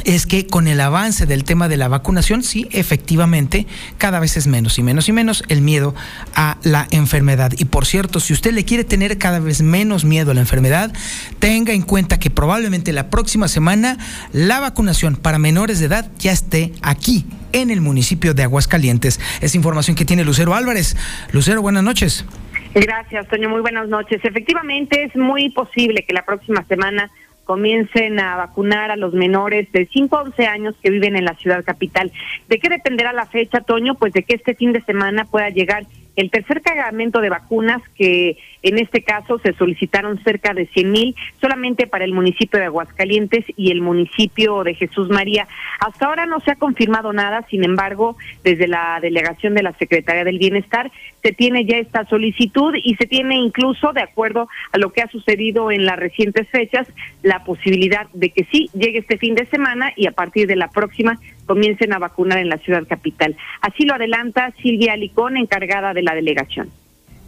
es 0.06 0.26
que 0.26 0.48
con 0.48 0.68
el 0.68 0.82
avance 0.82 1.26
del 1.26 1.44
tema 1.44 1.68
de 1.68 1.78
la 1.78 1.88
vacunación, 1.88 2.44
sí, 2.44 2.68
efectivamente, 2.72 3.68
cada 3.98 4.20
vez 4.20 4.38
es 4.38 4.48
menos 4.48 4.78
y 4.80 4.84
menos 4.84 5.08
y 5.10 5.12
menos 5.12 5.44
el 5.48 5.62
miedo 5.62 5.96
a 6.36 6.58
la 6.64 6.88
enfermedad. 6.92 7.52
Y 7.58 7.66
por 7.66 7.86
cierto, 7.86 8.20
si 8.20 8.34
usted 8.34 8.54
le 8.54 8.66
quiere 8.66 8.84
tener 8.84 9.18
cada 9.18 9.40
vez 9.40 9.62
menos 9.62 10.06
miedo 10.06 10.32
a 10.32 10.34
la 10.34 10.42
enfermedad, 10.42 10.92
tenga 11.40 11.74
en 11.74 11.84
cuenta 11.84 12.20
que 12.20 12.30
probablemente 12.30 12.92
la 12.92 13.10
próxima 13.10 13.48
semana 13.48 13.98
la 14.32 14.60
vacunación 14.60 15.16
para 15.16 15.40
menores 15.40 15.80
de 15.80 15.86
edad 15.86 16.10
ya 16.20 16.32
esté 16.32 16.74
aquí, 16.82 17.26
en 17.54 17.70
el 17.70 17.82
municipio 17.82 18.34
de 18.34 18.44
Aguascalientes. 18.44 19.20
Es 19.42 19.56
información 19.56 19.96
que 19.96 20.06
tiene 20.06 20.26
Lucero 20.26 20.56
Álvarez. 20.56 20.98
Lucero, 21.32 21.62
buenas 21.62 21.84
noches. 21.84 22.26
Gracias, 22.74 23.28
Toño. 23.28 23.50
Muy 23.50 23.62
buenas 23.62 23.88
noches. 23.88 24.20
Efectivamente, 24.24 25.04
es 25.04 25.16
muy 25.16 25.52
posible 25.52 26.04
que 26.08 26.14
la 26.14 26.26
próxima 26.26 26.66
semana 26.68 27.12
comiencen 27.44 28.20
a 28.20 28.36
vacunar 28.36 28.92
a 28.92 28.96
los 28.96 29.14
menores 29.14 29.72
de 29.72 29.88
5 29.92 30.18
a 30.18 30.22
11 30.24 30.46
años 30.48 30.76
que 30.82 30.90
viven 30.90 31.16
en 31.16 31.26
la 31.26 31.36
ciudad 31.36 31.64
capital. 31.64 32.12
¿De 32.48 32.60
qué 32.60 32.70
dependerá 32.70 33.14
la 33.14 33.26
fecha, 33.26 33.62
Toño? 33.62 33.96
Pues 33.96 34.14
de 34.14 34.24
que 34.24 34.36
este 34.36 34.56
fin 34.56 34.74
de 34.74 34.82
semana 34.82 35.26
pueda 35.26 35.50
llegar 35.50 35.86
el 36.16 36.30
tercer 36.30 36.62
cargamento 36.62 37.22
de 37.22 37.30
vacunas 37.30 37.82
que 37.96 38.38
en 38.62 38.78
este 38.78 39.04
caso 39.04 39.40
se 39.40 39.54
solicitaron 39.54 40.24
cerca 40.24 40.54
de 40.54 40.68
100 40.68 40.92
mil 40.92 41.16
solamente 41.42 41.88
para 41.88 42.06
el 42.06 42.14
municipio 42.14 42.60
de 42.60 42.66
Aguascalientes 42.66 43.46
y 43.58 43.72
el 43.72 43.82
municipio 43.82 44.64
de 44.64 44.74
Jesús 44.76 45.10
María. 45.10 45.48
Hasta 45.80 46.06
ahora 46.06 46.26
no 46.26 46.40
se 46.40 46.52
ha 46.52 46.56
confirmado 46.56 47.14
nada, 47.14 47.46
sin 47.50 47.64
embargo, 47.64 48.16
desde 48.44 48.68
la 48.68 49.00
delegación 49.02 49.54
de 49.54 49.64
la 49.64 49.74
Secretaría 49.74 50.24
del 50.24 50.40
Bienestar 50.40 50.92
se 51.22 51.32
tiene 51.32 51.66
ya 51.66 51.78
esta 51.78 52.06
solicitud 52.06 52.76
y 52.82 52.96
se 52.96 53.06
tiene 53.06 53.36
incluso, 53.36 53.94
de 53.94 54.02
acuerdo 54.02 54.48
a 54.72 54.78
lo 54.78 54.92
que 54.92 55.02
ha 55.02 55.08
sucedido 55.08 55.72
en 55.72 55.86
las 55.86 55.98
recientes 55.98 56.48
fechas, 56.50 56.88
la 57.22 57.44
posibilidad 57.44 58.08
de 58.14 58.30
que 58.30 58.46
sí 58.52 58.70
llegue 58.74 59.00
este 59.00 59.18
fin 59.18 59.36
de 59.36 59.46
semana 59.48 59.94
y 59.96 60.08
a 60.08 60.12
partir 60.12 60.48
de 60.48 60.56
la 60.56 60.70
próxima 60.70 61.20
comiencen 61.46 61.94
a 61.94 62.00
vacunar 62.00 62.40
en 62.40 62.50
la 62.50 62.58
ciudad 62.58 62.88
capital. 62.88 63.36
Así 63.62 63.86
lo 63.86 63.96
adelanta 63.96 64.54
Silvia 64.62 64.94
Alicón, 64.94 65.38
encargada 65.38 65.94
de 65.94 66.04
la 66.04 66.16
delegación 66.16 66.70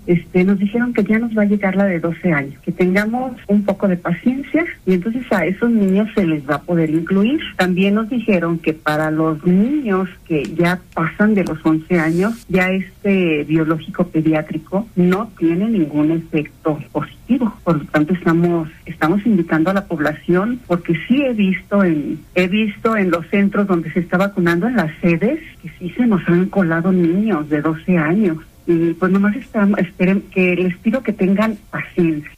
este, 0.08 0.44
nos 0.44 0.60
dijeron 0.60 0.94
que 0.94 1.04
ya 1.04 1.20
nos 1.20 1.38
va 1.38 1.44
a 1.44 1.46
llegar 1.46 1.76
la 1.76 1.86
de 1.86 2.00
12 2.00 2.32
años, 2.32 2.56
que 2.64 2.72
tengamos 2.72 3.34
un 3.48 3.64
poco 3.64 3.88
de 3.88 3.98
paciencia 3.98 4.66
y 4.86 4.94
entonces 4.94 5.24
a 5.32 5.46
esos 5.46 5.70
niños 5.70 6.10
se 6.16 6.26
les 6.26 6.48
va 6.50 6.56
a 6.56 6.62
poder 6.62 6.90
incluir. 6.90 7.40
También 7.58 7.96
nos 7.96 8.10
dijeron 8.10 8.60
que 8.60 8.74
para 8.74 9.12
los 9.12 9.46
niños 9.46 10.10
que 10.28 10.44
ya 10.44 10.80
pasan 10.94 11.34
de 11.34 11.44
los 11.44 11.64
11 11.64 12.00
años, 12.00 12.46
ya 12.50 12.70
este 12.72 13.44
biológico 13.46 14.08
pediátrico 14.08 14.88
no 14.96 15.30
tiene 15.38 15.70
ningún 15.70 16.12
efecto 16.12 16.80
positivo. 16.92 17.54
Por 17.64 17.80
lo 17.80 17.86
tanto, 17.86 18.14
estamos 18.14 18.70
estamos 18.86 19.26
invitando 19.26 19.72
a 19.72 19.74
la 19.74 19.86
población 19.86 20.60
porque 20.68 20.94
sí 21.08 21.22
he 21.22 21.34
visto 21.34 21.84
en 21.84 22.20
he 22.36 22.48
visto 22.48 22.96
en 22.96 23.12
los 23.12 23.28
centros 23.28 23.68
donde 23.68 23.92
se 23.92 24.00
está 24.00 24.18
vacunando 24.18 24.68
en 24.68 24.76
las 24.76 24.92
sedes 25.02 25.40
que 25.62 25.70
sí 25.80 25.90
se 25.92 26.06
nos 26.06 26.28
han 26.28 26.48
colado 26.48 26.92
niños 26.92 27.50
de 27.50 27.62
12 27.62 27.98
años 27.98 28.38
y 28.68 28.94
pues 28.94 29.12
nomás 29.12 29.36
estamos, 29.36 29.80
esperen, 29.80 30.22
que 30.30 30.56
les 30.56 30.78
pido 30.78 31.04
que 31.04 31.14
tengan 31.14 31.58
paciencia. 31.70 32.32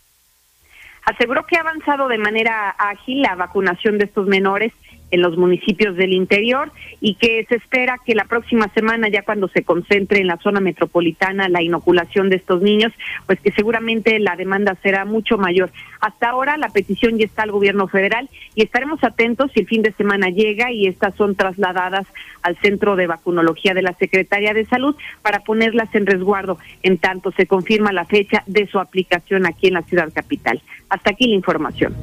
Aseguró 1.06 1.46
que 1.46 1.56
ha 1.56 1.62
avanzado 1.62 2.10
de 2.10 2.18
manera 2.18 2.70
ágil 2.72 3.22
la 3.22 3.36
vacunación 3.36 3.98
de 3.98 4.06
estos 4.06 4.28
menores 4.28 4.74
en 5.12 5.22
los 5.22 5.38
municipios 5.38 5.96
del 5.96 6.14
interior 6.14 6.72
y 7.00 7.16
que 7.16 7.46
se 7.48 7.56
espera 7.56 7.98
que 8.06 8.16
la 8.16 8.26
próxima 8.26 8.68
semana, 8.74 9.08
ya 9.10 9.22
cuando 9.22 9.48
se 9.48 9.64
concentre 9.64 10.20
en 10.20 10.28
la 10.28 10.38
zona 10.38 10.60
metropolitana 10.60 11.50
la 11.50 11.62
inoculación 11.62 12.30
de 12.30 12.38
estos 12.38 12.62
niños, 12.62 12.92
pues 13.26 13.40
que 13.40 13.52
seguramente 13.52 14.20
la 14.20 14.36
demanda 14.36 14.76
será 14.82 15.06
mucho 15.06 15.38
mayor. 15.38 15.72
Hasta 16.00 16.30
ahora 16.30 16.58
la 16.58 16.70
petición 16.70 17.18
ya 17.18 17.26
está 17.26 17.44
al 17.44 17.52
gobierno 17.52 17.88
federal 17.88 18.30
y 18.56 18.64
estaremos 18.64 19.04
atentos 19.04 19.52
si 19.54 19.62
el 19.62 19.68
fin 19.68 19.82
de 19.82 19.94
semana 19.94 20.30
llega 20.30 20.72
y 20.72 20.88
estas 20.88 21.16
son 21.16 21.36
trasladadas 21.36 22.08
al 22.42 22.58
centro 22.58 22.96
de 22.96 23.08
vacunología 23.08 23.74
de 23.74 23.82
la 23.82 23.94
Secretaría 23.94 24.54
de 24.54 24.66
Salud 24.66 24.96
para 25.22 25.40
ponerlas 25.40 25.94
en 25.96 26.06
resguardo 26.06 26.58
en 26.84 26.98
tanto 26.98 27.32
se 27.32 27.46
confirma 27.46 27.92
la 27.92 28.06
fecha 28.06 28.44
de 28.48 28.68
su 28.68 28.80
aplicación 28.80 29.46
aquí 29.46 29.68
en 29.68 29.76
la 29.76 29.82
ciudad 29.84 30.12
capital. 30.14 30.62
Hasta 30.90 31.12
aquí 31.12 31.28
la 31.28 31.36
información. 31.36 31.96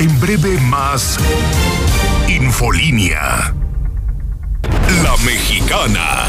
En 0.00 0.20
breve 0.20 0.56
más 0.60 1.18
Infolínea. 2.28 3.52
La 5.02 5.16
mexicana. 5.24 6.28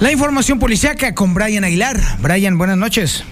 La 0.00 0.10
información 0.10 0.58
policíaca 0.58 1.14
con 1.14 1.34
Brian 1.34 1.64
Aguilar. 1.64 2.00
Brian, 2.20 2.56
buenas 2.56 2.78
noches. 2.78 3.22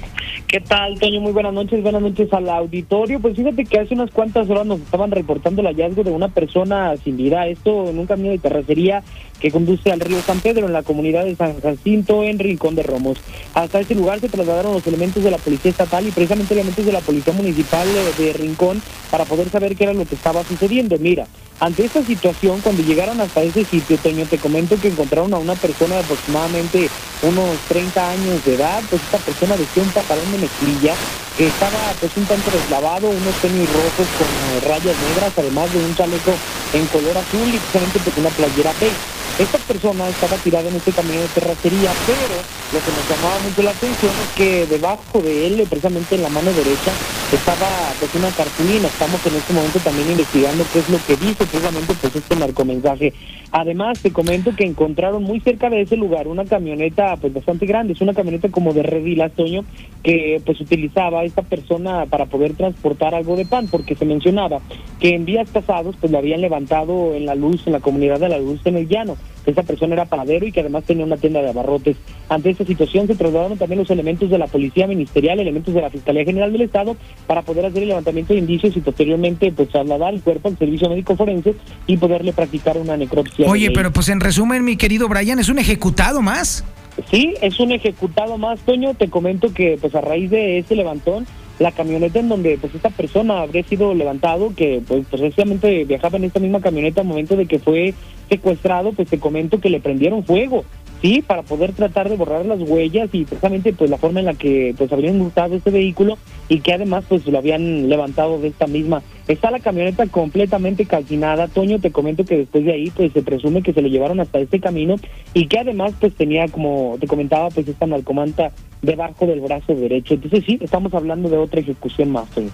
¿Qué 0.50 0.60
tal, 0.60 0.98
Toño? 0.98 1.20
Muy 1.20 1.30
buenas 1.30 1.52
noches, 1.52 1.80
buenas 1.80 2.02
noches 2.02 2.32
al 2.32 2.48
auditorio. 2.48 3.20
Pues 3.20 3.36
fíjate 3.36 3.64
que 3.64 3.78
hace 3.78 3.94
unas 3.94 4.10
cuantas 4.10 4.50
horas 4.50 4.66
nos 4.66 4.80
estaban 4.80 5.12
reportando 5.12 5.60
el 5.60 5.68
hallazgo 5.68 6.02
de 6.02 6.10
una 6.10 6.26
persona 6.26 6.96
sin 6.96 7.16
vida. 7.16 7.46
Esto 7.46 7.88
en 7.88 8.00
un 8.00 8.06
camino 8.06 8.30
de 8.30 8.38
terracería 8.38 9.04
que 9.38 9.52
conduce 9.52 9.92
al 9.92 10.00
río 10.00 10.20
San 10.22 10.40
Pedro 10.40 10.66
en 10.66 10.72
la 10.72 10.82
comunidad 10.82 11.24
de 11.24 11.36
San 11.36 11.60
Jacinto 11.60 12.24
en 12.24 12.40
Rincón 12.40 12.74
de 12.74 12.82
Romos. 12.82 13.18
Hasta 13.54 13.78
este 13.78 13.94
lugar 13.94 14.18
se 14.18 14.28
trasladaron 14.28 14.72
los 14.72 14.84
elementos 14.88 15.22
de 15.22 15.30
la 15.30 15.38
policía 15.38 15.70
estatal 15.70 16.04
y 16.08 16.10
precisamente 16.10 16.52
elementos 16.52 16.84
de 16.84 16.92
la 16.94 17.00
policía 17.00 17.32
municipal 17.32 17.86
de 18.18 18.32
Rincón 18.32 18.82
para 19.08 19.26
poder 19.26 19.50
saber 19.50 19.76
qué 19.76 19.84
era 19.84 19.94
lo 19.94 20.04
que 20.04 20.16
estaba 20.16 20.42
sucediendo. 20.42 20.98
Mira, 20.98 21.28
ante 21.60 21.84
esta 21.84 22.02
situación, 22.02 22.58
cuando 22.62 22.82
llegaron 22.82 23.20
hasta 23.20 23.42
ese 23.42 23.66
sitio, 23.66 23.98
Toño, 23.98 24.24
te 24.24 24.38
comento 24.38 24.80
que 24.80 24.88
encontraron 24.88 25.34
a 25.34 25.38
una 25.38 25.54
persona 25.54 25.96
de 25.96 26.00
aproximadamente 26.00 26.88
unos 27.22 27.58
30 27.68 28.10
años 28.10 28.44
de 28.46 28.54
edad, 28.54 28.82
pues 28.88 29.02
esta 29.02 29.18
persona 29.18 29.56
vestía 29.56 29.82
un 29.82 29.90
pantalón 29.90 30.32
de 30.32 30.38
mezclilla 30.38 30.94
que 31.36 31.46
estaba 31.48 31.92
pues 32.00 32.16
un 32.16 32.24
tanto 32.24 32.50
deslavado, 32.50 33.10
unos 33.10 33.36
tenis 33.36 33.68
rojos 33.70 34.08
con 34.16 34.70
rayas 34.70 34.96
negras, 34.96 35.32
además 35.36 35.70
de 35.70 35.78
un 35.84 35.94
chaleco 35.94 36.32
en 36.72 36.86
color 36.86 37.18
azul 37.18 37.48
y 37.48 37.58
precisamente 37.58 38.00
pues 38.00 38.16
una 38.16 38.30
playera 38.30 38.72
beige. 38.80 39.19
Esta 39.38 39.58
persona 39.58 40.08
estaba 40.08 40.36
tirada 40.36 40.68
en 40.68 40.76
este 40.76 40.92
camino 40.92 41.22
de 41.22 41.28
terracería, 41.28 41.94
pero 42.04 42.44
lo 42.72 42.82
que 42.82 42.92
nos 42.92 43.08
llamaba 43.08 43.38
mucho 43.40 43.62
la 43.62 43.70
atención 43.70 44.12
es 44.20 44.28
que 44.34 44.66
debajo 44.66 45.20
de 45.22 45.46
él, 45.46 45.66
precisamente 45.68 46.16
en 46.16 46.22
la 46.22 46.28
mano 46.28 46.52
derecha, 46.52 46.92
estaba 47.32 47.94
pues 47.98 48.14
una 48.14 48.32
cartulina. 48.32 48.88
Estamos 48.88 49.24
en 49.24 49.36
este 49.36 49.52
momento 49.52 49.80
también 49.80 50.10
investigando 50.10 50.64
qué 50.70 50.80
es 50.80 50.88
lo 50.88 50.98
que 50.98 51.16
dice 51.16 51.46
precisamente 51.46 51.94
pues 51.94 52.16
este 52.16 52.36
narcomensaje. 52.36 53.14
Además, 53.52 54.00
te 54.00 54.12
comento 54.12 54.54
que 54.54 54.64
encontraron 54.64 55.22
muy 55.22 55.40
cerca 55.40 55.70
de 55.70 55.80
ese 55.82 55.96
lugar 55.96 56.28
una 56.28 56.44
camioneta 56.44 57.16
pues 57.16 57.32
bastante 57.32 57.66
grande, 57.66 57.94
es 57.94 58.00
una 58.00 58.14
camioneta 58.14 58.50
como 58.50 58.72
de 58.72 58.82
Redilas, 58.82 59.32
Toño, 59.32 59.64
que 60.02 60.40
pues 60.44 60.60
utilizaba 60.60 61.24
esta 61.24 61.42
persona 61.42 62.06
para 62.06 62.26
poder 62.26 62.54
transportar 62.54 63.14
algo 63.14 63.36
de 63.36 63.46
pan, 63.46 63.68
porque 63.68 63.94
se 63.94 64.04
mencionaba 64.04 64.60
que 64.98 65.14
en 65.14 65.24
días 65.24 65.48
pasados 65.50 65.96
pues 66.00 66.12
lo 66.12 66.18
habían 66.18 66.40
levantado 66.40 67.14
en 67.14 67.26
la 67.26 67.34
luz, 67.34 67.66
en 67.66 67.72
la 67.72 67.80
comunidad 67.80 68.20
de 68.20 68.28
la 68.28 68.38
luz 68.38 68.60
en 68.64 68.76
el 68.76 68.88
llano 68.88 69.16
esa 69.46 69.62
persona 69.62 69.94
era 69.94 70.04
panadero 70.04 70.46
y 70.46 70.52
que 70.52 70.60
además 70.60 70.84
tenía 70.84 71.04
una 71.04 71.16
tienda 71.16 71.42
de 71.42 71.50
abarrotes. 71.50 71.96
Ante 72.28 72.50
esta 72.50 72.64
situación 72.64 73.06
se 73.06 73.14
trasladaron 73.14 73.58
también 73.58 73.78
los 73.78 73.90
elementos 73.90 74.30
de 74.30 74.38
la 74.38 74.46
Policía 74.46 74.86
Ministerial, 74.86 75.40
elementos 75.40 75.74
de 75.74 75.80
la 75.80 75.90
Fiscalía 75.90 76.24
General 76.24 76.52
del 76.52 76.62
Estado, 76.62 76.96
para 77.26 77.42
poder 77.42 77.66
hacer 77.66 77.82
el 77.82 77.88
levantamiento 77.88 78.32
de 78.32 78.40
indicios 78.40 78.76
y 78.76 78.80
posteriormente 78.80 79.52
pues 79.52 79.68
trasladar 79.70 80.14
el 80.14 80.20
cuerpo 80.20 80.48
al 80.48 80.58
servicio 80.58 80.88
médico 80.88 81.16
forense 81.16 81.54
y 81.86 81.96
poderle 81.96 82.32
practicar 82.32 82.78
una 82.78 82.96
necropsia. 82.96 83.48
Oye, 83.48 83.70
pero 83.70 83.92
pues 83.92 84.08
en 84.08 84.20
resumen, 84.20 84.64
mi 84.64 84.76
querido 84.76 85.08
Brian, 85.08 85.38
¿es 85.38 85.48
un 85.48 85.58
ejecutado 85.58 86.22
más? 86.22 86.64
Sí, 87.10 87.34
es 87.40 87.58
un 87.60 87.72
ejecutado 87.72 88.36
más, 88.36 88.60
Toño. 88.60 88.94
Te 88.94 89.08
comento 89.08 89.52
que 89.54 89.78
pues 89.80 89.94
a 89.94 90.00
raíz 90.00 90.30
de 90.30 90.58
ese 90.58 90.76
levantón 90.76 91.26
la 91.60 91.72
camioneta 91.72 92.18
en 92.18 92.30
donde 92.30 92.56
pues 92.58 92.74
esta 92.74 92.88
persona 92.88 93.42
habría 93.42 93.62
sido 93.62 93.94
levantado, 93.94 94.52
que 94.56 94.82
pues 94.86 95.06
precisamente 95.08 95.84
viajaba 95.84 96.16
en 96.16 96.24
esta 96.24 96.40
misma 96.40 96.60
camioneta 96.60 97.02
al 97.02 97.06
momento 97.06 97.36
de 97.36 97.44
que 97.46 97.58
fue 97.58 97.92
secuestrado, 98.30 98.92
pues 98.92 99.08
te 99.08 99.20
comento 99.20 99.60
que 99.60 99.68
le 99.68 99.78
prendieron 99.78 100.24
fuego 100.24 100.64
sí, 101.00 101.22
para 101.26 101.42
poder 101.42 101.72
tratar 101.72 102.08
de 102.08 102.16
borrar 102.16 102.46
las 102.46 102.60
huellas 102.60 103.08
y 103.12 103.24
precisamente 103.24 103.72
pues 103.72 103.90
la 103.90 103.98
forma 103.98 104.20
en 104.20 104.26
la 104.26 104.34
que 104.34 104.74
pues 104.76 104.92
habrían 104.92 105.18
gustado 105.18 105.54
este 105.54 105.70
vehículo 105.70 106.18
y 106.48 106.60
que 106.60 106.72
además 106.72 107.04
pues 107.08 107.26
lo 107.26 107.38
habían 107.38 107.88
levantado 107.88 108.38
de 108.38 108.48
esta 108.48 108.66
misma. 108.66 109.02
Está 109.28 109.50
la 109.50 109.60
camioneta 109.60 110.06
completamente 110.06 110.86
calcinada. 110.86 111.48
Toño, 111.48 111.78
te 111.78 111.92
comento 111.92 112.24
que 112.24 112.38
después 112.38 112.64
de 112.64 112.72
ahí 112.72 112.90
pues 112.90 113.12
se 113.12 113.22
presume 113.22 113.62
que 113.62 113.72
se 113.72 113.82
lo 113.82 113.88
llevaron 113.88 114.20
hasta 114.20 114.38
este 114.38 114.60
camino 114.60 114.96
y 115.34 115.46
que 115.46 115.58
además 115.58 115.94
pues 116.00 116.14
tenía 116.14 116.48
como 116.48 116.96
te 117.00 117.06
comentaba 117.06 117.48
pues 117.50 117.68
esta 117.68 117.86
narcomanta 117.86 118.52
debajo 118.82 119.26
del 119.26 119.40
brazo 119.40 119.74
derecho. 119.74 120.14
Entonces 120.14 120.44
sí, 120.44 120.58
estamos 120.60 120.92
hablando 120.94 121.28
de 121.28 121.36
otra 121.36 121.60
ejecución 121.60 122.10
más, 122.10 122.28
Toño. 122.30 122.50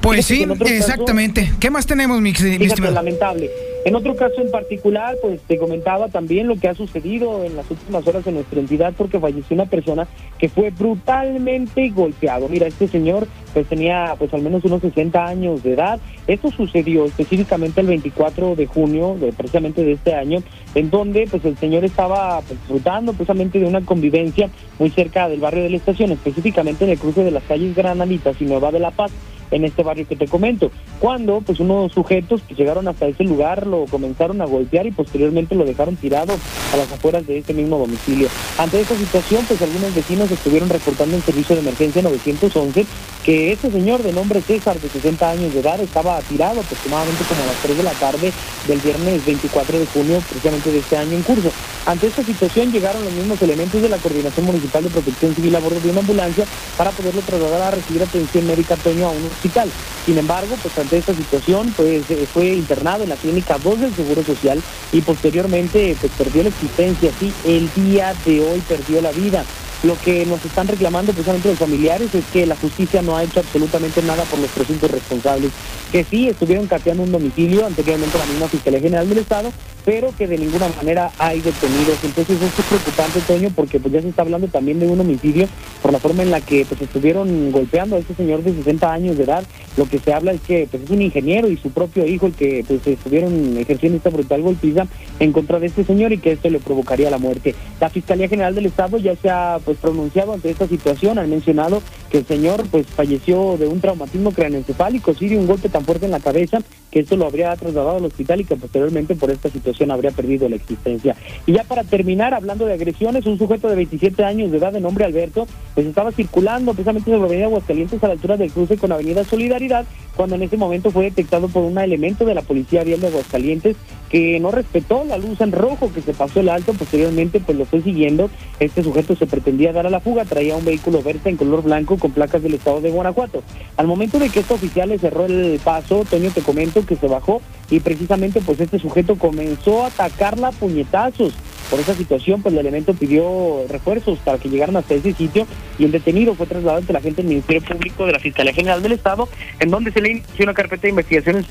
Pues 0.00 0.24
sí, 0.24 0.46
exactamente. 0.64 1.52
¿Qué 1.60 1.70
más 1.70 1.86
tenemos, 1.86 2.20
mi, 2.20 2.32
mi 2.32 2.68
Lamentable. 2.68 3.50
En 3.82 3.96
otro 3.96 4.14
caso 4.14 4.42
en 4.42 4.50
particular, 4.50 5.16
pues 5.22 5.40
te 5.42 5.56
comentaba 5.56 6.08
también 6.08 6.48
lo 6.48 6.56
que 6.56 6.68
ha 6.68 6.74
sucedido 6.74 7.44
en 7.44 7.56
las 7.56 7.70
últimas 7.70 8.06
horas 8.06 8.26
en 8.26 8.34
nuestra 8.34 8.60
entidad 8.60 8.92
porque 8.96 9.18
falleció 9.18 9.54
una 9.54 9.64
persona 9.64 10.06
que 10.38 10.50
fue 10.50 10.70
brutalmente 10.70 11.88
golpeado. 11.88 12.46
Mira, 12.50 12.66
este 12.66 12.88
señor 12.88 13.26
pues 13.54 13.66
tenía 13.68 14.14
pues 14.18 14.34
al 14.34 14.42
menos 14.42 14.64
unos 14.64 14.82
60 14.82 15.26
años 15.26 15.62
de 15.62 15.72
edad. 15.72 15.98
Esto 16.26 16.50
sucedió 16.50 17.06
específicamente 17.06 17.80
el 17.80 17.86
24 17.86 18.54
de 18.54 18.66
junio, 18.66 19.16
de, 19.18 19.32
precisamente 19.32 19.82
de 19.82 19.92
este 19.92 20.14
año, 20.14 20.42
en 20.74 20.90
donde 20.90 21.26
pues 21.30 21.42
el 21.46 21.56
señor 21.56 21.82
estaba 21.84 22.42
pues, 22.42 22.60
disfrutando 22.60 23.14
precisamente 23.14 23.58
de 23.58 23.64
una 23.64 23.80
convivencia 23.80 24.50
muy 24.78 24.90
cerca 24.90 25.26
del 25.30 25.40
barrio 25.40 25.62
de 25.62 25.70
la 25.70 25.76
estación, 25.78 26.12
específicamente 26.12 26.84
en 26.84 26.90
el 26.90 26.98
cruce 26.98 27.24
de 27.24 27.30
las 27.30 27.44
calles 27.44 27.74
Granaditas 27.74 28.40
y 28.40 28.44
Nueva 28.44 28.70
de 28.72 28.80
la 28.80 28.90
Paz 28.90 29.10
en 29.50 29.64
este 29.64 29.82
barrio 29.82 30.06
que 30.06 30.16
te 30.16 30.26
comento. 30.26 30.70
Cuando 30.98 31.40
pues 31.40 31.60
unos 31.60 31.92
sujetos 31.92 32.42
que 32.42 32.54
llegaron 32.54 32.88
hasta 32.88 33.06
ese 33.06 33.24
lugar 33.24 33.66
lo 33.66 33.86
comenzaron 33.86 34.40
a 34.40 34.46
golpear 34.46 34.86
y 34.86 34.90
posteriormente 34.90 35.54
lo 35.54 35.64
dejaron 35.64 35.96
tirado 35.96 36.34
a 36.72 36.76
las 36.76 36.92
afueras 36.92 37.26
de 37.26 37.38
ese 37.38 37.54
mismo 37.54 37.78
domicilio. 37.78 38.28
Ante 38.58 38.80
esta 38.80 38.96
situación, 38.96 39.44
pues 39.46 39.60
algunos 39.62 39.94
vecinos 39.94 40.30
estuvieron 40.30 40.68
reportando 40.68 41.16
en 41.16 41.22
servicio 41.22 41.54
de 41.56 41.62
emergencia 41.62 42.02
911 42.02 42.86
que 43.30 43.52
ese 43.52 43.70
señor 43.70 44.02
de 44.02 44.12
nombre 44.12 44.42
César, 44.42 44.80
de 44.80 44.88
60 44.88 45.30
años 45.30 45.54
de 45.54 45.60
edad, 45.60 45.78
estaba 45.78 46.18
tirado 46.22 46.62
aproximadamente 46.62 47.22
como 47.28 47.40
a 47.44 47.46
las 47.46 47.62
3 47.62 47.76
de 47.76 47.82
la 47.84 47.92
tarde 47.92 48.32
del 48.66 48.80
viernes 48.80 49.24
24 49.24 49.78
de 49.78 49.86
junio, 49.86 50.20
precisamente 50.28 50.72
de 50.72 50.78
este 50.80 50.96
año 50.96 51.12
en 51.12 51.22
curso. 51.22 51.52
Ante 51.86 52.08
esta 52.08 52.24
situación 52.24 52.72
llegaron 52.72 53.04
los 53.04 53.12
mismos 53.12 53.40
elementos 53.40 53.80
de 53.80 53.88
la 53.88 53.98
Coordinación 53.98 54.46
Municipal 54.46 54.82
de 54.82 54.90
Protección 54.90 55.32
Civil 55.36 55.54
a 55.54 55.60
bordo 55.60 55.78
de 55.78 55.90
una 55.90 56.00
ambulancia 56.00 56.44
para 56.76 56.90
poderlo 56.90 57.20
trasladar 57.20 57.62
a 57.62 57.70
recibir 57.70 58.02
atención 58.02 58.48
médica 58.48 58.74
Toño 58.74 59.06
a 59.06 59.10
un 59.10 59.24
hospital. 59.24 59.70
Sin 60.04 60.18
embargo, 60.18 60.56
pues 60.60 60.76
ante 60.76 60.98
esta 60.98 61.14
situación, 61.14 61.72
pues 61.76 62.10
eh, 62.10 62.26
fue 62.26 62.46
internado 62.46 63.04
en 63.04 63.10
la 63.10 63.16
clínica 63.16 63.58
2 63.62 63.80
del 63.80 63.94
Seguro 63.94 64.24
Social 64.24 64.60
y 64.90 65.02
posteriormente 65.02 65.96
pues 66.00 66.10
perdió 66.18 66.42
la 66.42 66.48
existencia, 66.48 67.12
sí, 67.20 67.32
el 67.44 67.72
día 67.74 68.12
de 68.24 68.40
hoy 68.40 68.60
perdió 68.66 69.00
la 69.00 69.12
vida. 69.12 69.44
Lo 69.82 69.98
que 69.98 70.26
nos 70.26 70.44
están 70.44 70.68
reclamando 70.68 71.12
precisamente 71.12 71.48
los 71.48 71.58
familiares 71.58 72.14
es 72.14 72.24
que 72.26 72.44
la 72.44 72.54
justicia 72.56 73.00
no 73.00 73.16
ha 73.16 73.24
hecho 73.24 73.40
absolutamente 73.40 74.02
nada 74.02 74.24
por 74.24 74.38
los 74.38 74.50
presuntos 74.50 74.90
responsables, 74.90 75.52
que 75.90 76.04
sí 76.04 76.28
estuvieron 76.28 76.66
cateando 76.66 77.02
un 77.02 77.12
domicilio 77.12 77.64
anteriormente 77.64 78.18
la 78.18 78.26
misma 78.26 78.48
Fiscalía 78.48 78.80
General 78.80 79.08
del 79.08 79.18
Estado, 79.18 79.50
pero 79.84 80.12
que 80.16 80.26
de 80.26 80.38
ninguna 80.38 80.68
manera 80.76 81.10
hay 81.18 81.40
detenidos. 81.40 81.98
Entonces 82.04 82.40
esto 82.40 82.62
es 82.62 82.68
preocupante, 82.68 83.20
Toño, 83.26 83.50
porque 83.54 83.80
pues 83.80 83.92
ya 83.92 84.02
se 84.02 84.08
está 84.08 84.22
hablando 84.22 84.48
también 84.48 84.80
de 84.80 84.86
un 84.86 85.00
homicidio 85.00 85.48
por 85.82 85.92
la 85.92 85.98
forma 85.98 86.22
en 86.22 86.30
la 86.30 86.40
que 86.40 86.64
pues 86.66 86.80
estuvieron 86.80 87.50
golpeando 87.50 87.96
a 87.96 87.98
este 87.98 88.14
señor 88.14 88.42
de 88.42 88.54
60 88.54 88.92
años 88.92 89.16
de 89.16 89.24
edad. 89.24 89.44
Lo 89.76 89.86
que 89.86 89.98
se 89.98 90.12
habla 90.12 90.32
es 90.32 90.40
que 90.40 90.66
pues 90.70 90.82
es 90.82 90.90
un 90.90 91.02
ingeniero 91.02 91.48
y 91.48 91.56
su 91.56 91.70
propio 91.70 92.06
hijo 92.06 92.26
el 92.26 92.34
que 92.34 92.64
pues 92.66 92.86
estuvieron 92.86 93.56
ejerciendo 93.56 93.96
esta 93.96 94.10
brutal 94.10 94.42
golpiza 94.42 94.86
en 95.18 95.32
contra 95.32 95.58
de 95.58 95.66
este 95.66 95.84
señor 95.84 96.12
y 96.12 96.18
que 96.18 96.32
esto 96.32 96.50
le 96.50 96.58
provocaría 96.58 97.10
la 97.10 97.18
muerte. 97.18 97.54
La 97.80 97.88
Fiscalía 97.88 98.28
General 98.28 98.54
del 98.54 98.66
Estado 98.66 98.98
ya 98.98 99.14
se 99.16 99.30
ha 99.30 99.58
pues 99.64 99.78
pronunciado 99.78 100.32
ante 100.32 100.50
esta 100.50 100.66
situación, 100.66 101.18
han 101.18 101.30
mencionado 101.30 101.82
que 102.10 102.18
el 102.18 102.26
señor 102.26 102.64
pues 102.70 102.86
falleció 102.86 103.56
de 103.56 103.66
un 103.66 103.80
traumatismo 103.80 104.32
craneoencefálico, 104.32 105.14
sí, 105.14 105.28
de 105.28 105.38
un 105.38 105.46
golpe 105.46 105.68
tan 105.68 105.84
fuerte 105.84 106.06
en 106.06 106.12
la 106.12 106.20
cabeza 106.20 106.58
que 106.90 107.00
esto 107.00 107.16
lo 107.16 107.26
habría 107.26 107.54
trasladado 107.56 107.98
al 107.98 108.04
hospital 108.04 108.40
y 108.40 108.44
que 108.44 108.56
posteriormente 108.56 109.14
por 109.14 109.30
esta 109.30 109.48
situación 109.48 109.90
habría 109.90 110.10
perdido 110.10 110.48
la 110.48 110.56
existencia. 110.56 111.16
Y 111.46 111.52
ya 111.52 111.64
para 111.64 111.84
terminar, 111.84 112.34
hablando 112.34 112.66
de 112.66 112.74
agresiones, 112.74 113.26
un 113.26 113.38
sujeto 113.38 113.68
de 113.68 113.76
27 113.76 114.24
años 114.24 114.50
de 114.50 114.58
edad 114.58 114.72
de 114.72 114.80
nombre 114.80 115.04
Alberto, 115.04 115.46
pues 115.74 115.86
estaba 115.86 116.12
circulando 116.12 116.72
precisamente 116.72 117.10
sobre 117.10 117.26
Avenida 117.26 117.46
Aguascalientes 117.46 118.02
a 118.02 118.08
la 118.08 118.14
altura 118.14 118.36
del 118.36 118.50
cruce 118.50 118.76
con 118.76 118.92
Avenida 118.92 119.24
Solidaridad, 119.24 119.84
cuando 120.16 120.36
en 120.36 120.42
ese 120.42 120.56
momento 120.56 120.90
fue 120.90 121.04
detectado 121.04 121.48
por 121.48 121.62
un 121.62 121.78
elemento 121.78 122.24
de 122.24 122.34
la 122.34 122.42
Policía 122.42 122.84
Vial 122.84 123.00
de 123.00 123.06
Aguascalientes 123.08 123.76
que 124.10 124.40
no 124.40 124.50
respetó 124.50 125.04
la 125.04 125.16
luz 125.16 125.40
en 125.40 125.52
rojo 125.52 125.92
que 125.94 126.02
se 126.02 126.12
pasó 126.12 126.40
el 126.40 126.48
alto, 126.48 126.74
posteriormente 126.74 127.38
pues 127.38 127.56
lo 127.56 127.64
fue 127.64 127.80
siguiendo, 127.80 128.28
este 128.58 128.82
sujeto 128.82 129.14
se 129.14 129.26
pretendía 129.26 129.72
dar 129.72 129.86
a 129.86 129.90
la 129.90 130.00
fuga, 130.00 130.24
traía 130.24 130.56
un 130.56 130.64
vehículo 130.64 131.00
verde 131.00 131.30
en 131.30 131.36
color 131.36 131.62
blanco 131.62 131.96
con 131.96 132.10
placas 132.10 132.42
del 132.42 132.54
estado 132.54 132.80
de 132.80 132.90
Guanajuato. 132.90 133.42
Al 133.76 133.86
momento 133.86 134.18
de 134.18 134.28
que 134.28 134.40
este 134.40 134.54
oficial 134.54 134.88
le 134.88 134.98
cerró 134.98 135.26
el 135.26 135.60
paso, 135.62 136.04
Toño 136.10 136.30
te 136.30 136.42
comento 136.42 136.79
que 136.84 136.96
se 136.96 137.06
bajó 137.06 137.40
y 137.70 137.80
precisamente 137.80 138.40
pues 138.40 138.60
este 138.60 138.78
sujeto 138.78 139.16
comenzó 139.16 139.84
a 139.84 139.88
atacarla 139.88 140.48
a 140.48 140.52
puñetazos. 140.52 141.34
Por 141.70 141.78
esa 141.78 141.94
situación, 141.94 142.42
pues 142.42 142.52
el 142.52 142.60
elemento 142.60 142.94
pidió 142.94 143.64
refuerzos 143.68 144.18
para 144.18 144.38
que 144.38 144.48
llegaran 144.48 144.76
hasta 144.76 144.94
ese 144.94 145.12
sitio 145.12 145.46
y 145.78 145.84
el 145.84 145.92
detenido 145.92 146.34
fue 146.34 146.46
trasladado 146.46 146.80
ante 146.80 146.92
la 146.92 147.00
gente 147.00 147.22
del 147.22 147.30
Ministerio 147.30 147.62
Público 147.62 148.06
de 148.06 148.12
la 148.12 148.18
Fiscalía 148.18 148.52
General 148.52 148.82
del 148.82 148.92
Estado, 148.92 149.28
en 149.60 149.70
donde 149.70 149.92
se 149.92 150.00
le 150.00 150.10
inició 150.10 150.44
una 150.44 150.54
carpeta 150.54 150.82
de 150.82 150.90
investigaciones 150.90 151.46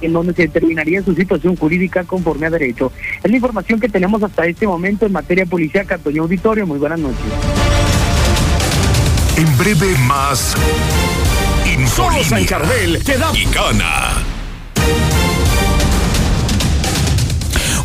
en 0.00 0.12
donde 0.12 0.32
se 0.32 0.42
determinaría 0.42 1.02
su 1.02 1.14
situación 1.14 1.56
jurídica 1.56 2.04
conforme 2.04 2.46
a 2.46 2.50
derecho. 2.50 2.92
Es 3.22 3.30
la 3.30 3.36
información 3.36 3.80
que 3.80 3.88
tenemos 3.88 4.22
hasta 4.22 4.46
este 4.46 4.66
momento 4.66 5.06
en 5.06 5.12
materia 5.12 5.46
policial, 5.46 5.86
Antonio 5.88 6.22
Auditorio. 6.22 6.66
Muy 6.66 6.78
buenas 6.78 6.98
noches. 6.98 7.24
En 9.36 9.58
breve 9.58 9.96
más. 10.06 10.56
Solo 11.98 12.22
San 12.22 12.44
Charbel 12.46 13.02
te 13.02 13.18
da 13.18 13.32
y 13.34 13.44
gana. 13.46 14.37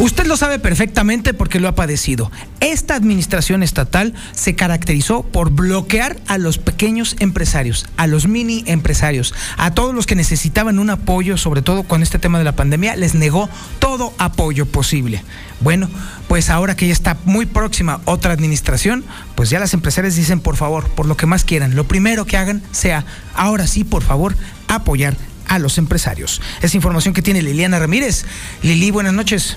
Usted 0.03 0.25
lo 0.25 0.35
sabe 0.35 0.59
perfectamente 0.59 1.33
porque 1.33 1.61
lo 1.61 1.69
ha 1.69 1.75
padecido. 1.75 2.29
Esta 2.59 2.93
administración 2.93 3.63
estatal 3.63 4.13
se 4.33 4.53
caracterizó 4.53 5.23
por 5.23 5.51
bloquear 5.51 6.17
a 6.27 6.37
los 6.37 6.57
pequeños 6.57 7.15
empresarios, 7.19 7.85
a 7.95 8.05
los 8.05 8.27
mini 8.27 8.65
empresarios, 8.67 9.33
a 9.55 9.73
todos 9.73 9.95
los 9.95 10.05
que 10.05 10.15
necesitaban 10.15 10.77
un 10.77 10.89
apoyo, 10.89 11.37
sobre 11.37 11.61
todo 11.61 11.83
con 11.83 12.03
este 12.03 12.19
tema 12.19 12.37
de 12.37 12.43
la 12.43 12.57
pandemia, 12.57 12.97
les 12.97 13.15
negó 13.15 13.49
todo 13.79 14.13
apoyo 14.17 14.65
posible. 14.65 15.23
Bueno, 15.61 15.89
pues 16.27 16.49
ahora 16.49 16.75
que 16.75 16.87
ya 16.87 16.93
está 16.93 17.17
muy 17.23 17.45
próxima 17.45 18.01
otra 18.03 18.33
administración, 18.33 19.05
pues 19.35 19.49
ya 19.49 19.61
las 19.61 19.73
empresarias 19.73 20.17
dicen, 20.17 20.41
por 20.41 20.57
favor, 20.57 20.89
por 20.89 21.05
lo 21.05 21.15
que 21.15 21.27
más 21.27 21.45
quieran, 21.45 21.75
lo 21.75 21.87
primero 21.87 22.25
que 22.25 22.35
hagan 22.35 22.61
sea, 22.73 23.05
ahora 23.35 23.67
sí, 23.67 23.85
por 23.85 24.03
favor, 24.03 24.35
apoyar 24.67 25.15
a 25.47 25.59
los 25.59 25.77
empresarios. 25.77 26.41
Es 26.61 26.75
información 26.75 27.13
que 27.13 27.21
tiene 27.21 27.41
Liliana 27.41 27.79
Ramírez. 27.79 28.25
Lili, 28.63 28.91
buenas 28.91 29.13
noches. 29.13 29.55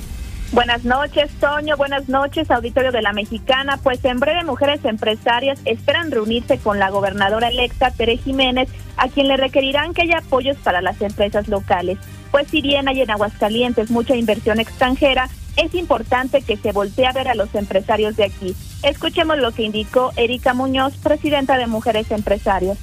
Buenas 0.52 0.84
noches, 0.84 1.30
Toño. 1.40 1.76
Buenas 1.76 2.08
noches, 2.08 2.50
auditorio 2.50 2.92
de 2.92 3.02
la 3.02 3.12
Mexicana. 3.12 3.78
Pues 3.82 4.04
en 4.04 4.20
breve, 4.20 4.44
mujeres 4.44 4.84
empresarias 4.84 5.58
esperan 5.64 6.10
reunirse 6.10 6.58
con 6.58 6.78
la 6.78 6.88
gobernadora 6.88 7.48
electa, 7.48 7.90
Tere 7.90 8.16
Jiménez, 8.16 8.68
a 8.96 9.08
quien 9.08 9.28
le 9.28 9.36
requerirán 9.36 9.92
que 9.92 10.02
haya 10.02 10.18
apoyos 10.18 10.56
para 10.58 10.80
las 10.80 11.00
empresas 11.02 11.48
locales. 11.48 11.98
Pues 12.30 12.48
si 12.48 12.62
bien 12.62 12.88
hay 12.88 13.02
en 13.02 13.10
Aguascalientes 13.10 13.90
mucha 13.90 14.14
inversión 14.14 14.60
extranjera, 14.60 15.28
es 15.56 15.74
importante 15.74 16.42
que 16.42 16.56
se 16.56 16.72
voltee 16.72 17.06
a 17.06 17.12
ver 17.12 17.28
a 17.28 17.34
los 17.34 17.54
empresarios 17.54 18.16
de 18.16 18.24
aquí. 18.24 18.54
Escuchemos 18.82 19.38
lo 19.38 19.52
que 19.52 19.64
indicó 19.64 20.12
Erika 20.16 20.54
Muñoz, 20.54 20.96
presidenta 20.98 21.58
de 21.58 21.66
Mujeres 21.66 22.10
Empresarias. 22.10 22.78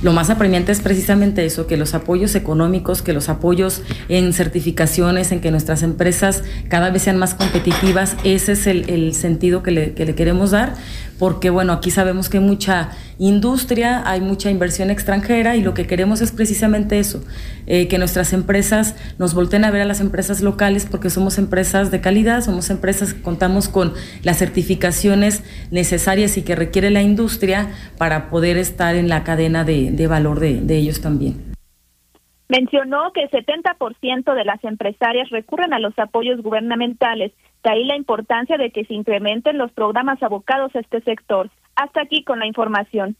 Lo 0.00 0.12
más 0.12 0.30
apremiante 0.30 0.70
es 0.70 0.80
precisamente 0.80 1.44
eso, 1.44 1.66
que 1.66 1.76
los 1.76 1.92
apoyos 1.92 2.36
económicos, 2.36 3.02
que 3.02 3.12
los 3.12 3.28
apoyos 3.28 3.82
en 4.08 4.32
certificaciones, 4.32 5.32
en 5.32 5.40
que 5.40 5.50
nuestras 5.50 5.82
empresas 5.82 6.44
cada 6.68 6.90
vez 6.90 7.02
sean 7.02 7.18
más 7.18 7.34
competitivas, 7.34 8.16
ese 8.22 8.52
es 8.52 8.66
el, 8.68 9.12
sentido 9.14 9.62
que 9.64 9.72
le, 9.72 9.94
que 9.94 10.06
le 10.06 10.14
queremos 10.14 10.52
dar, 10.52 10.74
porque 11.18 11.50
bueno, 11.50 11.72
aquí 11.72 11.90
sabemos 11.90 12.28
que 12.28 12.38
hay 12.38 12.44
mucha 12.44 12.90
industria, 13.18 14.08
hay 14.08 14.20
mucha 14.20 14.50
inversión 14.50 14.90
extranjera 14.90 15.56
y 15.56 15.62
lo 15.62 15.74
que 15.74 15.86
queremos 15.86 16.20
es 16.20 16.32
precisamente 16.32 16.98
eso, 16.98 17.22
eh, 17.66 17.88
que 17.88 17.98
nuestras 17.98 18.32
empresas 18.32 18.94
nos 19.18 19.34
volteen 19.34 19.64
a 19.64 19.70
ver 19.70 19.82
a 19.82 19.84
las 19.84 20.00
empresas 20.00 20.40
locales 20.40 20.86
porque 20.88 21.10
somos 21.10 21.38
empresas 21.38 21.90
de 21.90 22.00
calidad, 22.00 22.44
somos 22.44 22.70
empresas 22.70 23.14
que 23.14 23.22
contamos 23.22 23.68
con 23.68 23.92
las 24.22 24.38
certificaciones 24.38 25.42
necesarias 25.70 26.36
y 26.36 26.42
que 26.42 26.54
requiere 26.54 26.90
la 26.90 27.02
industria 27.02 27.68
para 27.96 28.30
poder 28.30 28.56
estar 28.56 28.94
en 28.94 29.08
la 29.08 29.24
cadena 29.24 29.64
de, 29.64 30.06
valor 30.06 30.40
de 30.40 30.76
ellos 30.76 31.00
también. 31.00 31.47
Mencionó 32.48 33.12
que 33.12 33.24
el 33.24 33.30
70% 33.30 34.34
de 34.34 34.44
las 34.44 34.64
empresarias 34.64 35.28
recurren 35.28 35.74
a 35.74 35.78
los 35.78 35.98
apoyos 35.98 36.40
gubernamentales 36.40 37.32
de 37.62 37.70
ahí 37.70 37.84
la 37.84 37.96
importancia 37.96 38.56
de 38.56 38.70
que 38.70 38.86
se 38.86 38.94
incrementen 38.94 39.58
los 39.58 39.70
programas 39.72 40.22
abocados 40.22 40.74
a 40.74 40.80
este 40.80 41.02
sector. 41.02 41.50
Hasta 41.76 42.02
aquí 42.02 42.24
con 42.24 42.38
la 42.38 42.46
información. 42.46 43.16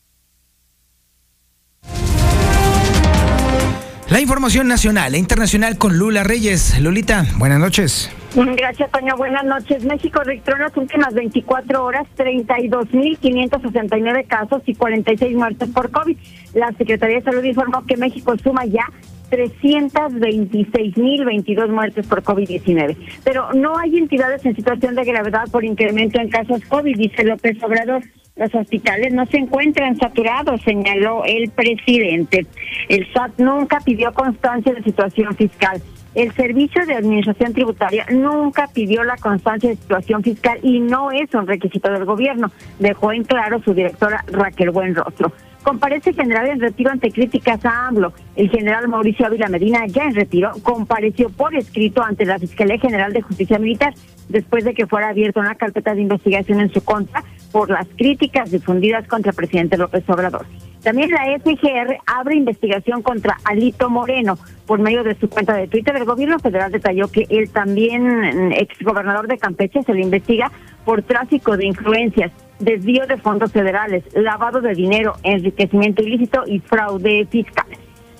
La 4.10 4.20
información 4.20 4.68
nacional 4.68 5.14
e 5.14 5.18
internacional 5.18 5.76
con 5.76 5.98
Lula 5.98 6.24
Reyes. 6.24 6.80
Lulita, 6.80 7.26
buenas 7.36 7.60
noches. 7.60 8.10
Gracias, 8.34 8.90
Toño. 8.90 9.14
Buenas 9.18 9.44
noches. 9.44 9.84
México 9.84 10.22
registró 10.24 10.56
en 10.56 10.62
las 10.62 10.74
últimas 10.78 11.12
24 11.12 11.84
horas 11.84 12.06
32.569 12.16 14.26
casos 14.26 14.62
y 14.64 14.74
46 14.74 15.36
muertes 15.36 15.68
por 15.68 15.90
COVID. 15.90 16.16
La 16.54 16.72
Secretaría 16.72 17.18
de 17.18 17.22
Salud 17.22 17.44
informó 17.44 17.84
que 17.84 17.98
México 17.98 18.34
suma 18.38 18.64
ya 18.64 18.86
326.022 19.30 21.68
muertes 21.68 22.06
por 22.06 22.22
COVID-19. 22.22 22.96
Pero 23.24 23.52
no 23.52 23.76
hay 23.78 23.98
entidades 23.98 24.46
en 24.46 24.56
situación 24.56 24.94
de 24.94 25.04
gravedad 25.04 25.44
por 25.50 25.64
incremento 25.64 26.20
en 26.20 26.28
casos 26.28 26.64
COVID, 26.66 26.96
dice 26.96 27.24
López 27.24 27.60
Obrador. 27.62 28.02
Los 28.36 28.54
hospitales 28.54 29.12
no 29.12 29.26
se 29.26 29.38
encuentran 29.38 29.96
saturados, 29.96 30.62
señaló 30.62 31.24
el 31.24 31.50
presidente. 31.50 32.46
El 32.88 33.12
SAT 33.12 33.32
nunca 33.38 33.80
pidió 33.84 34.12
constancia 34.12 34.72
de 34.72 34.84
situación 34.84 35.34
fiscal. 35.34 35.82
El 36.14 36.32
Servicio 36.32 36.86
de 36.86 36.94
Administración 36.94 37.52
Tributaria 37.52 38.06
nunca 38.10 38.68
pidió 38.72 39.04
la 39.04 39.16
constancia 39.16 39.70
de 39.70 39.76
situación 39.76 40.22
fiscal 40.22 40.58
y 40.62 40.80
no 40.80 41.10
es 41.10 41.32
un 41.34 41.46
requisito 41.46 41.90
del 41.90 42.04
gobierno, 42.04 42.50
dejó 42.78 43.12
en 43.12 43.24
claro 43.24 43.60
su 43.62 43.74
directora 43.74 44.24
Raquel 44.28 44.70
Buenrostro. 44.70 45.32
Comparece 45.68 46.14
general 46.14 46.46
en 46.46 46.60
retiro 46.60 46.90
ante 46.90 47.10
críticas 47.10 47.62
a 47.66 47.88
AMLO. 47.88 48.14
El 48.36 48.48
general 48.48 48.88
Mauricio 48.88 49.26
Ávila 49.26 49.48
Medina, 49.48 49.86
ya 49.86 50.04
en 50.04 50.14
retiro, 50.14 50.50
compareció 50.62 51.28
por 51.28 51.54
escrito 51.54 52.02
ante 52.02 52.24
la 52.24 52.38
Fiscalía 52.38 52.78
General 52.78 53.12
de 53.12 53.20
Justicia 53.20 53.58
Militar 53.58 53.92
después 54.30 54.64
de 54.64 54.72
que 54.72 54.86
fuera 54.86 55.10
abierta 55.10 55.40
una 55.40 55.56
carpeta 55.56 55.94
de 55.94 56.00
investigación 56.00 56.62
en 56.62 56.72
su 56.72 56.82
contra 56.82 57.22
por 57.52 57.68
las 57.68 57.86
críticas 57.98 58.50
difundidas 58.50 59.06
contra 59.08 59.32
el 59.32 59.36
presidente 59.36 59.76
López 59.76 60.08
Obrador. 60.08 60.46
También 60.82 61.10
la 61.10 61.38
FGR 61.38 61.98
abre 62.06 62.36
investigación 62.36 63.02
contra 63.02 63.36
Alito 63.44 63.90
Moreno. 63.90 64.38
Por 64.66 64.78
medio 64.78 65.04
de 65.04 65.16
su 65.16 65.28
cuenta 65.28 65.54
de 65.54 65.68
Twitter, 65.68 65.94
el 65.96 66.06
gobierno 66.06 66.38
federal 66.38 66.72
detalló 66.72 67.08
que 67.08 67.26
el 67.28 67.50
también 67.50 68.52
exgobernador 68.52 69.28
de 69.28 69.36
Campeche 69.36 69.82
se 69.82 69.92
le 69.92 70.00
investiga 70.00 70.50
por 70.86 71.02
tráfico 71.02 71.58
de 71.58 71.66
influencias, 71.66 72.32
desvío 72.58 73.06
de 73.06 73.16
fondos 73.16 73.52
federales, 73.52 74.04
lavado 74.14 74.60
de 74.60 74.74
dinero, 74.74 75.14
enriquecimiento 75.22 76.02
ilícito 76.02 76.42
y 76.46 76.58
fraude 76.60 77.26
fiscal. 77.30 77.66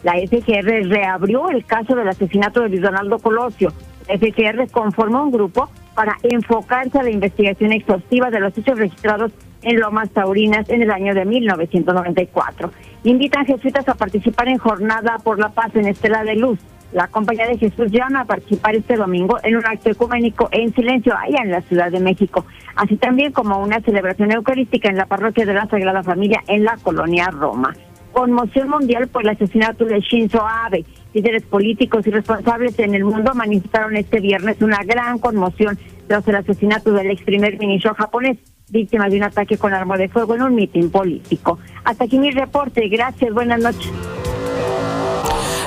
La 0.03 0.15
FGR 0.15 0.89
reabrió 0.89 1.51
el 1.51 1.65
caso 1.65 1.95
del 1.95 2.09
asesinato 2.09 2.61
de 2.61 2.69
Luis 2.69 2.83
Donaldo 2.83 3.19
Colosio. 3.19 3.73
La 4.09 4.17
FGR 4.17 4.71
conformó 4.71 5.25
un 5.25 5.33
grupo 5.33 5.69
para 5.95 6.17
enfocarse 6.23 6.99
a 6.99 7.03
la 7.03 7.11
investigación 7.11 7.73
exhaustiva 7.73 8.31
de 8.31 8.41
los 8.41 8.57
hechos 8.57 8.79
registrados 8.79 9.33
en 9.63 9.81
Lomas 9.81 10.11
Taurinas 10.11 10.69
en 10.71 10.83
el 10.83 10.91
año 10.93 11.15
de 11.15 11.25
1994. 11.25 12.71
Invitan 13.03 13.45
jesuitas 13.45 13.89
a 13.89 13.95
participar 13.95 14.49
en 14.49 14.59
Jornada 14.59 15.19
por 15.23 15.41
la 15.41 15.49
Paz 15.49 15.75
en 15.75 15.89
Estela 15.89 16.23
de 16.23 16.37
Luz. 16.37 16.61
La 16.93 17.09
Compañía 17.09 17.47
de 17.47 17.59
Jesús 17.59 17.91
llama 17.91 18.21
a 18.21 18.25
participar 18.25 18.75
este 18.75 18.97
domingo 18.97 19.39
en 19.43 19.57
un 19.57 19.67
acto 19.67 19.91
ecuménico 19.91 20.49
en 20.53 20.75
silencio 20.75 21.15
allá 21.17 21.43
en 21.43 21.51
la 21.51 21.61
Ciudad 21.63 21.91
de 21.91 22.01
México, 22.01 22.47
así 22.77 22.97
también 22.97 23.33
como 23.33 23.63
una 23.63 23.81
celebración 23.81 24.33
eucarística 24.33 24.89
en 24.89 24.97
la 24.97 25.07
parroquia 25.07 25.45
de 25.45 25.55
la 25.55 25.67
Sagrada 25.67 26.03
Familia 26.03 26.43
en 26.47 26.65
la 26.65 26.77
colonia 26.79 27.29
Roma. 27.31 27.75
Conmoción 28.13 28.71
mundial 28.71 29.09
por 29.09 29.23
el 29.23 29.29
asesinato 29.29 29.85
de 29.85 30.01
Shinzo 30.01 30.43
Abe, 30.43 30.85
Líderes 31.15 31.43
políticos 31.45 32.07
y 32.07 32.11
responsables 32.11 32.79
en 32.79 32.95
el 32.95 33.05
mundo 33.05 33.35
manifestaron 33.35 33.97
este 33.97 34.21
viernes 34.21 34.61
una 34.61 34.83
gran 34.85 35.19
conmoción 35.19 35.79
tras 36.07 36.27
el 36.29 36.37
asesinato 36.37 36.93
del 36.93 37.11
ex 37.11 37.23
primer 37.23 37.59
ministro 37.59 37.95
japonés, 37.95 38.39
víctima 38.71 39.09
de 39.09 39.17
un 39.17 39.23
ataque 39.25 39.57
con 39.57 39.73
arma 39.73 39.97
de 39.97 40.09
fuego 40.09 40.35
en 40.35 40.43
un 40.43 40.55
mitin 40.55 40.91
político. 40.91 41.59
Hasta 41.85 42.05
aquí 42.05 42.19
mi 42.19 42.31
reporte. 42.31 42.87
Gracias. 42.89 43.33
Buenas 43.33 43.61
noches. 43.61 43.91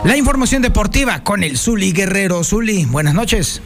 La 0.03 0.17
información 0.17 0.63
deportiva 0.63 1.23
con 1.23 1.43
el 1.43 1.57
Zuli 1.57 1.91
Guerrero. 1.91 2.43
Zuli, 2.43 2.85
buenas 2.85 3.13
noches. 3.13 3.61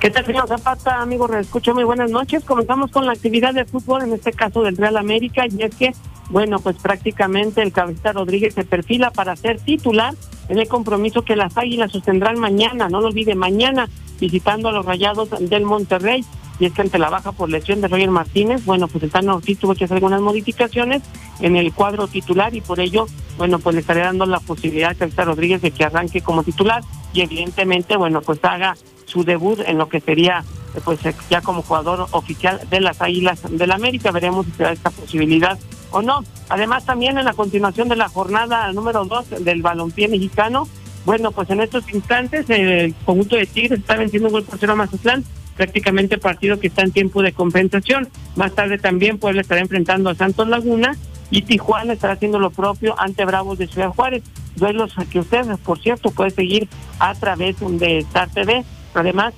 ¿Qué 0.00 0.10
tal, 0.10 0.26
señor 0.26 0.46
Zapata? 0.46 1.00
Amigo, 1.00 1.32
escucho 1.34 1.74
muy 1.74 1.82
buenas 1.82 2.10
noches. 2.10 2.44
Comenzamos 2.44 2.90
con 2.90 3.06
la 3.06 3.12
actividad 3.12 3.54
de 3.54 3.64
fútbol, 3.64 4.02
en 4.02 4.12
este 4.12 4.32
caso 4.32 4.62
del 4.62 4.76
Real 4.76 4.98
América, 4.98 5.46
y 5.46 5.62
es 5.62 5.74
que, 5.74 5.92
bueno, 6.28 6.58
pues 6.58 6.76
prácticamente 6.76 7.62
el 7.62 7.72
cabecita 7.72 8.12
Rodríguez 8.12 8.52
se 8.52 8.64
perfila 8.64 9.10
para 9.10 9.34
ser 9.34 9.60
titular 9.60 10.14
en 10.50 10.58
el 10.58 10.68
compromiso 10.68 11.22
que 11.22 11.36
las 11.36 11.56
Águilas 11.56 11.90
sostendrán 11.90 12.38
mañana, 12.38 12.90
no 12.90 13.00
lo 13.00 13.08
olvide, 13.08 13.34
mañana 13.34 13.88
visitando 14.20 14.68
a 14.68 14.72
los 14.72 14.84
Rayados 14.84 15.30
del 15.40 15.64
Monterrey. 15.64 16.22
Y 16.60 16.66
es 16.66 16.72
que 16.72 16.82
ante 16.82 16.98
la 16.98 17.08
baja 17.08 17.32
por 17.32 17.48
lesión 17.48 17.80
de 17.80 17.88
Roger 17.88 18.10
Martínez, 18.10 18.64
bueno, 18.64 18.88
pues 18.88 19.04
el 19.04 19.10
Tano 19.10 19.40
tuvo 19.58 19.74
que 19.74 19.84
hacer 19.84 19.96
algunas 19.96 20.20
modificaciones 20.20 21.02
en 21.40 21.56
el 21.56 21.72
cuadro 21.72 22.08
titular 22.08 22.54
y 22.54 22.60
por 22.60 22.78
ello, 22.78 23.06
bueno, 23.38 23.60
pues 23.60 23.74
le 23.74 23.80
estaré 23.80 24.00
dando 24.00 24.26
la 24.26 24.40
posibilidad 24.40 24.90
a 24.90 24.94
Cabeza 24.94 25.24
Rodríguez 25.24 25.62
de 25.62 25.70
que 25.70 25.84
arranque 25.84 26.20
como 26.20 26.42
titular 26.42 26.82
y 27.12 27.22
evidentemente, 27.22 27.96
bueno, 27.96 28.20
pues 28.20 28.40
haga 28.42 28.76
su 29.06 29.24
debut 29.24 29.60
en 29.64 29.78
lo 29.78 29.88
que 29.88 30.00
sería 30.00 30.44
pues 30.84 31.00
ya 31.30 31.40
como 31.40 31.62
jugador 31.62 32.08
oficial 32.10 32.60
de 32.68 32.80
las 32.80 33.00
Águilas 33.00 33.40
del 33.50 33.72
América. 33.72 34.10
Veremos 34.10 34.46
si 34.46 34.52
se 34.52 34.64
da 34.64 34.72
esta 34.72 34.90
posibilidad 34.90 35.58
o 35.90 36.02
no. 36.02 36.22
Además, 36.48 36.84
también 36.84 37.16
en 37.16 37.24
la 37.24 37.32
continuación 37.32 37.88
de 37.88 37.96
la 37.96 38.08
jornada 38.08 38.70
número 38.72 39.04
dos 39.04 39.26
del 39.30 39.62
balompié 39.62 40.08
mexicano, 40.08 40.68
bueno, 41.06 41.30
pues 41.32 41.48
en 41.50 41.60
estos 41.60 41.88
instantes 41.92 42.50
el 42.50 42.94
conjunto 43.06 43.36
de 43.36 43.46
Tigres 43.46 43.80
está 43.80 43.96
venciendo 43.96 44.28
un 44.28 44.32
gol 44.32 44.44
por 44.44 44.58
cero 44.58 44.74
a 44.74 44.76
Mazatlán, 44.76 45.24
prácticamente 45.56 46.18
partido 46.18 46.60
que 46.60 46.66
está 46.66 46.82
en 46.82 46.92
tiempo 46.92 47.22
de 47.22 47.32
compensación. 47.32 48.08
Más 48.36 48.54
tarde 48.54 48.78
también 48.78 49.18
Puebla 49.18 49.40
estará 49.40 49.60
enfrentando 49.60 50.10
a 50.10 50.14
Santos 50.14 50.48
Laguna 50.48 50.96
y 51.30 51.42
Tijuana 51.42 51.92
estará 51.92 52.14
haciendo 52.14 52.38
lo 52.38 52.50
propio 52.50 52.94
ante 52.98 53.24
Bravos 53.24 53.58
de 53.58 53.66
Ciudad 53.66 53.90
Juárez. 53.90 54.22
Duelos 54.56 54.94
que 55.10 55.20
usted, 55.20 55.44
por 55.64 55.78
cierto, 55.78 56.10
puede 56.10 56.30
seguir 56.30 56.68
a 56.98 57.14
través 57.14 57.56
de 57.60 57.98
Star 57.98 58.30
TV. 58.30 58.64
Además, 58.94 59.34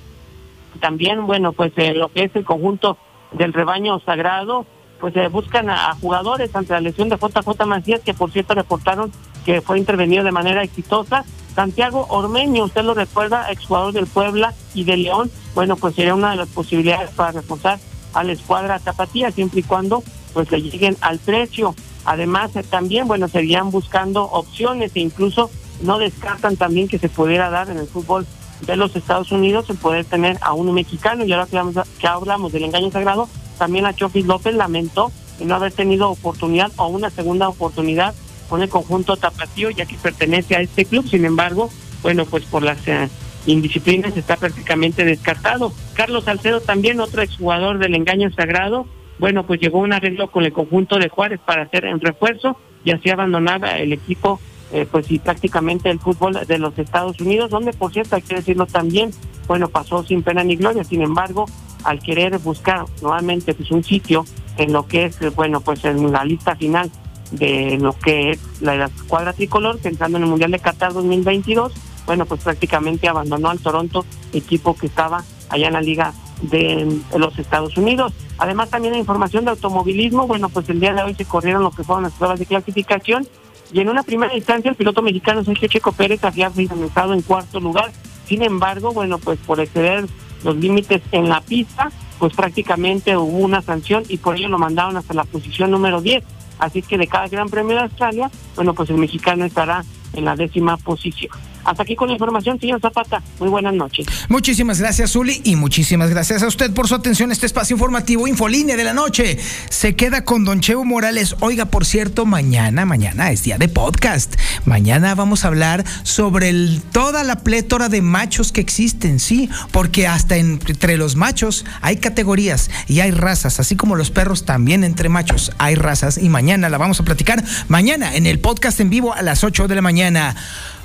también, 0.79 1.25
bueno, 1.27 1.51
pues 1.53 1.73
eh, 1.75 1.93
lo 1.93 2.09
que 2.09 2.23
es 2.23 2.35
el 2.35 2.45
conjunto 2.45 2.97
del 3.31 3.53
rebaño 3.53 3.99
sagrado, 3.99 4.65
pues 4.99 5.13
se 5.13 5.27
buscan 5.27 5.69
a, 5.69 5.93
jugadores 5.95 6.55
ante 6.55 6.73
la 6.73 6.81
lesión 6.81 7.09
de 7.09 7.17
JJ 7.17 7.65
Macías, 7.65 8.01
que 8.01 8.13
por 8.13 8.31
cierto 8.31 8.53
reportaron 8.53 9.11
que 9.45 9.61
fue 9.61 9.79
intervenido 9.79 10.23
de 10.23 10.31
manera 10.31 10.63
exitosa. 10.63 11.25
Santiago 11.55 12.05
Ormeño, 12.09 12.63
usted 12.63 12.83
lo 12.83 12.93
recuerda, 12.93 13.51
exjugador 13.51 13.93
del 13.93 14.07
Puebla 14.07 14.53
y 14.73 14.85
de 14.85 14.97
León, 14.97 15.29
bueno, 15.53 15.75
pues 15.75 15.95
sería 15.95 16.15
una 16.15 16.31
de 16.31 16.37
las 16.37 16.47
posibilidades 16.49 17.09
para 17.09 17.33
reforzar 17.33 17.79
a 18.13 18.23
la 18.23 18.31
escuadra 18.31 18.79
tapatía, 18.79 19.31
siempre 19.31 19.59
y 19.59 19.63
cuando 19.63 20.03
pues 20.33 20.51
le 20.51 20.61
lleguen 20.61 20.97
al 21.01 21.19
precio. 21.19 21.75
Además, 22.05 22.55
eh, 22.55 22.63
también, 22.63 23.07
bueno, 23.07 23.27
seguían 23.27 23.71
buscando 23.71 24.23
opciones 24.23 24.91
e 24.95 24.99
incluso 24.99 25.49
no 25.81 25.99
descartan 25.99 26.57
también 26.57 26.87
que 26.87 26.99
se 26.99 27.09
pudiera 27.09 27.49
dar 27.49 27.69
en 27.69 27.77
el 27.77 27.87
fútbol 27.87 28.25
de 28.65 28.75
los 28.75 28.95
Estados 28.95 29.31
Unidos 29.31 29.69
el 29.69 29.77
poder 29.77 30.05
tener 30.05 30.37
a 30.41 30.53
un 30.53 30.73
mexicano. 30.73 31.25
Y 31.25 31.33
ahora 31.33 31.47
que 31.47 31.57
hablamos, 31.57 31.87
que 31.99 32.07
hablamos 32.07 32.51
del 32.51 32.63
engaño 32.63 32.91
sagrado, 32.91 33.27
también 33.57 33.85
a 33.85 33.93
Chofis 33.93 34.25
López 34.25 34.55
lamentó 34.55 35.11
no 35.45 35.55
haber 35.55 35.71
tenido 35.71 36.09
oportunidad 36.09 36.71
o 36.77 36.87
una 36.87 37.09
segunda 37.09 37.49
oportunidad 37.49 38.13
con 38.49 38.61
el 38.61 38.69
conjunto 38.69 39.15
tapatío, 39.17 39.69
ya 39.69 39.85
que 39.85 39.95
pertenece 39.95 40.55
a 40.55 40.61
este 40.61 40.85
club. 40.85 41.07
Sin 41.07 41.25
embargo, 41.25 41.69
bueno, 42.03 42.25
pues 42.25 42.43
por 42.45 42.63
las 42.63 42.85
eh, 42.87 43.09
indisciplinas 43.45 44.15
está 44.17 44.35
prácticamente 44.35 45.05
descartado. 45.05 45.73
Carlos 45.93 46.25
Salcedo 46.25 46.61
también, 46.61 46.99
otro 46.99 47.21
exjugador 47.21 47.79
del 47.79 47.95
engaño 47.95 48.31
sagrado, 48.31 48.85
bueno, 49.21 49.45
pues 49.45 49.59
llegó 49.61 49.77
un 49.77 49.93
arreglo 49.93 50.31
con 50.31 50.45
el 50.45 50.51
conjunto 50.51 50.97
de 50.97 51.07
Juárez 51.07 51.39
para 51.45 51.61
hacer 51.61 51.85
el 51.85 51.99
refuerzo 51.99 52.57
y 52.83 52.89
así 52.89 53.11
abandonar 53.11 53.63
el 53.79 53.93
equipo, 53.93 54.39
eh, 54.73 54.87
pues 54.89 55.11
y 55.11 55.19
prácticamente 55.19 55.91
el 55.91 55.99
fútbol 55.99 56.39
de 56.47 56.57
los 56.57 56.77
Estados 56.79 57.21
Unidos, 57.21 57.51
donde 57.51 57.71
por 57.71 57.93
cierto 57.93 58.15
hay 58.15 58.23
que 58.23 58.33
decirlo 58.33 58.65
también, 58.65 59.11
bueno, 59.47 59.69
pasó 59.69 60.03
sin 60.03 60.23
pena 60.23 60.43
ni 60.43 60.55
gloria, 60.55 60.83
sin 60.83 61.03
embargo, 61.03 61.45
al 61.83 61.99
querer 61.99 62.39
buscar 62.39 62.85
nuevamente 63.03 63.53
pues 63.53 63.69
un 63.69 63.83
sitio 63.83 64.25
en 64.57 64.73
lo 64.73 64.87
que 64.87 65.05
es, 65.05 65.35
bueno, 65.35 65.61
pues 65.61 65.85
en 65.85 66.11
la 66.11 66.25
lista 66.25 66.55
final 66.55 66.89
de 67.29 67.77
lo 67.79 67.93
que 67.93 68.31
es 68.31 68.39
la, 68.59 68.85
escuadra 68.85 69.33
tricolor, 69.33 69.77
pensando 69.77 70.17
en 70.17 70.23
el 70.23 70.29
Mundial 70.31 70.49
de 70.49 70.57
Qatar 70.57 70.93
2022, 70.93 71.73
bueno, 72.07 72.25
pues 72.25 72.41
prácticamente 72.41 73.07
abandonó 73.07 73.51
al 73.51 73.59
Toronto, 73.59 74.03
equipo 74.33 74.75
que 74.75 74.87
estaba 74.87 75.23
allá 75.49 75.67
en 75.67 75.73
la 75.73 75.81
Liga 75.81 76.11
de 76.41 77.01
los 77.17 77.37
Estados 77.37 77.77
Unidos. 77.77 78.13
Además, 78.37 78.69
también 78.69 78.93
la 78.93 78.99
información 78.99 79.45
de 79.45 79.51
automovilismo, 79.51 80.27
bueno, 80.27 80.49
pues 80.49 80.67
el 80.69 80.79
día 80.79 80.93
de 80.93 81.03
hoy 81.03 81.13
se 81.15 81.25
corrieron 81.25 81.63
lo 81.63 81.71
que 81.71 81.83
fueron 81.83 82.03
las 82.03 82.13
pruebas 82.13 82.39
de 82.39 82.45
clasificación 82.45 83.27
y 83.73 83.79
en 83.79 83.89
una 83.89 84.03
primera 84.03 84.35
instancia 84.35 84.69
el 84.69 84.75
piloto 84.75 85.01
mexicano 85.01 85.43
Sergio 85.43 85.67
Checo 85.67 85.91
Pérez 85.93 86.23
había 86.23 86.49
finalizado 86.49 87.13
en 87.13 87.21
cuarto 87.21 87.59
lugar. 87.59 87.91
Sin 88.25 88.41
embargo, 88.41 88.91
bueno, 88.91 89.17
pues 89.17 89.39
por 89.39 89.59
exceder 89.59 90.05
los 90.43 90.55
límites 90.57 91.01
en 91.11 91.29
la 91.29 91.41
pista, 91.41 91.91
pues 92.19 92.33
prácticamente 92.33 93.15
hubo 93.15 93.37
una 93.37 93.61
sanción 93.61 94.03
y 94.07 94.17
por 94.17 94.35
ello 94.35 94.49
lo 94.49 94.57
mandaron 94.57 94.97
hasta 94.97 95.13
la 95.13 95.23
posición 95.23 95.71
número 95.71 96.01
10. 96.01 96.23
Así 96.59 96.81
que 96.81 96.97
de 96.97 97.07
cada 97.07 97.27
Gran 97.27 97.49
Premio 97.49 97.75
de 97.75 97.83
Australia, 97.83 98.29
bueno, 98.55 98.73
pues 98.73 98.89
el 98.89 98.97
mexicano 98.97 99.45
estará 99.45 99.83
en 100.13 100.25
la 100.25 100.35
décima 100.35 100.77
posición. 100.77 101.31
Hasta 101.63 101.83
aquí 101.83 101.95
con 101.95 102.07
la 102.07 102.13
información, 102.13 102.59
señor 102.59 102.81
Zapata. 102.81 103.21
Muy 103.39 103.49
buenas 103.49 103.73
noches. 103.73 104.07
Muchísimas 104.29 104.79
gracias, 104.79 105.11
Zuli, 105.11 105.41
y 105.43 105.55
muchísimas 105.55 106.09
gracias 106.09 106.43
a 106.43 106.47
usted 106.47 106.73
por 106.73 106.87
su 106.87 106.95
atención 106.95 107.29
a 107.29 107.33
este 107.33 107.45
espacio 107.45 107.75
informativo 107.75 108.27
Infolínea 108.27 108.75
de 108.75 108.83
la 108.83 108.93
noche. 108.93 109.37
Se 109.69 109.95
queda 109.95 110.23
con 110.23 110.45
Don 110.45 110.59
Cheo 110.61 110.83
Morales. 110.83 111.35
Oiga, 111.39 111.65
por 111.65 111.85
cierto, 111.85 112.25
mañana, 112.25 112.85
mañana 112.85 113.31
es 113.31 113.43
día 113.43 113.57
de 113.57 113.67
podcast. 113.67 114.35
Mañana 114.65 115.15
vamos 115.15 115.45
a 115.45 115.49
hablar 115.49 115.85
sobre 116.03 116.51
toda 116.91 117.23
la 117.23 117.37
plétora 117.37 117.89
de 117.89 118.01
machos 118.01 118.51
que 118.51 118.61
existen, 118.61 119.19
sí, 119.19 119.49
porque 119.71 120.07
hasta 120.07 120.37
entre 120.37 120.97
los 120.97 121.15
machos 121.15 121.65
hay 121.81 121.97
categorías 121.97 122.69
y 122.87 122.99
hay 122.99 123.11
razas, 123.11 123.59
así 123.59 123.75
como 123.75 123.95
los 123.95 124.11
perros 124.11 124.45
también 124.45 124.83
entre 124.83 125.09
machos 125.09 125.51
hay 125.57 125.75
razas 125.75 126.17
y 126.17 126.29
mañana 126.29 126.69
la 126.69 126.77
vamos 126.77 126.99
a 126.99 127.03
platicar 127.03 127.43
mañana 127.67 128.15
en 128.15 128.25
el 128.25 128.39
podcast 128.39 128.79
en 128.79 128.89
vivo 128.89 129.13
a 129.13 129.21
las 129.21 129.43
8 129.43 129.67
de 129.67 129.75
la 129.75 129.81
mañana. 129.81 130.35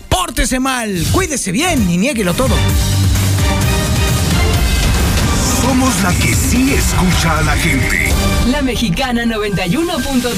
Pórtese 0.08 0.60
mal, 0.60 1.04
cuídese 1.12 1.52
bien 1.52 1.90
y 1.90 1.96
niéguelo 1.96 2.34
todo. 2.34 2.54
Somos 5.62 6.02
la 6.02 6.12
que 6.14 6.34
sí 6.34 6.74
escucha 6.74 7.38
a 7.38 7.42
la 7.42 7.56
gente. 7.56 8.12
La 8.46 8.62
mexicana 8.62 9.24
91.3 9.24 10.34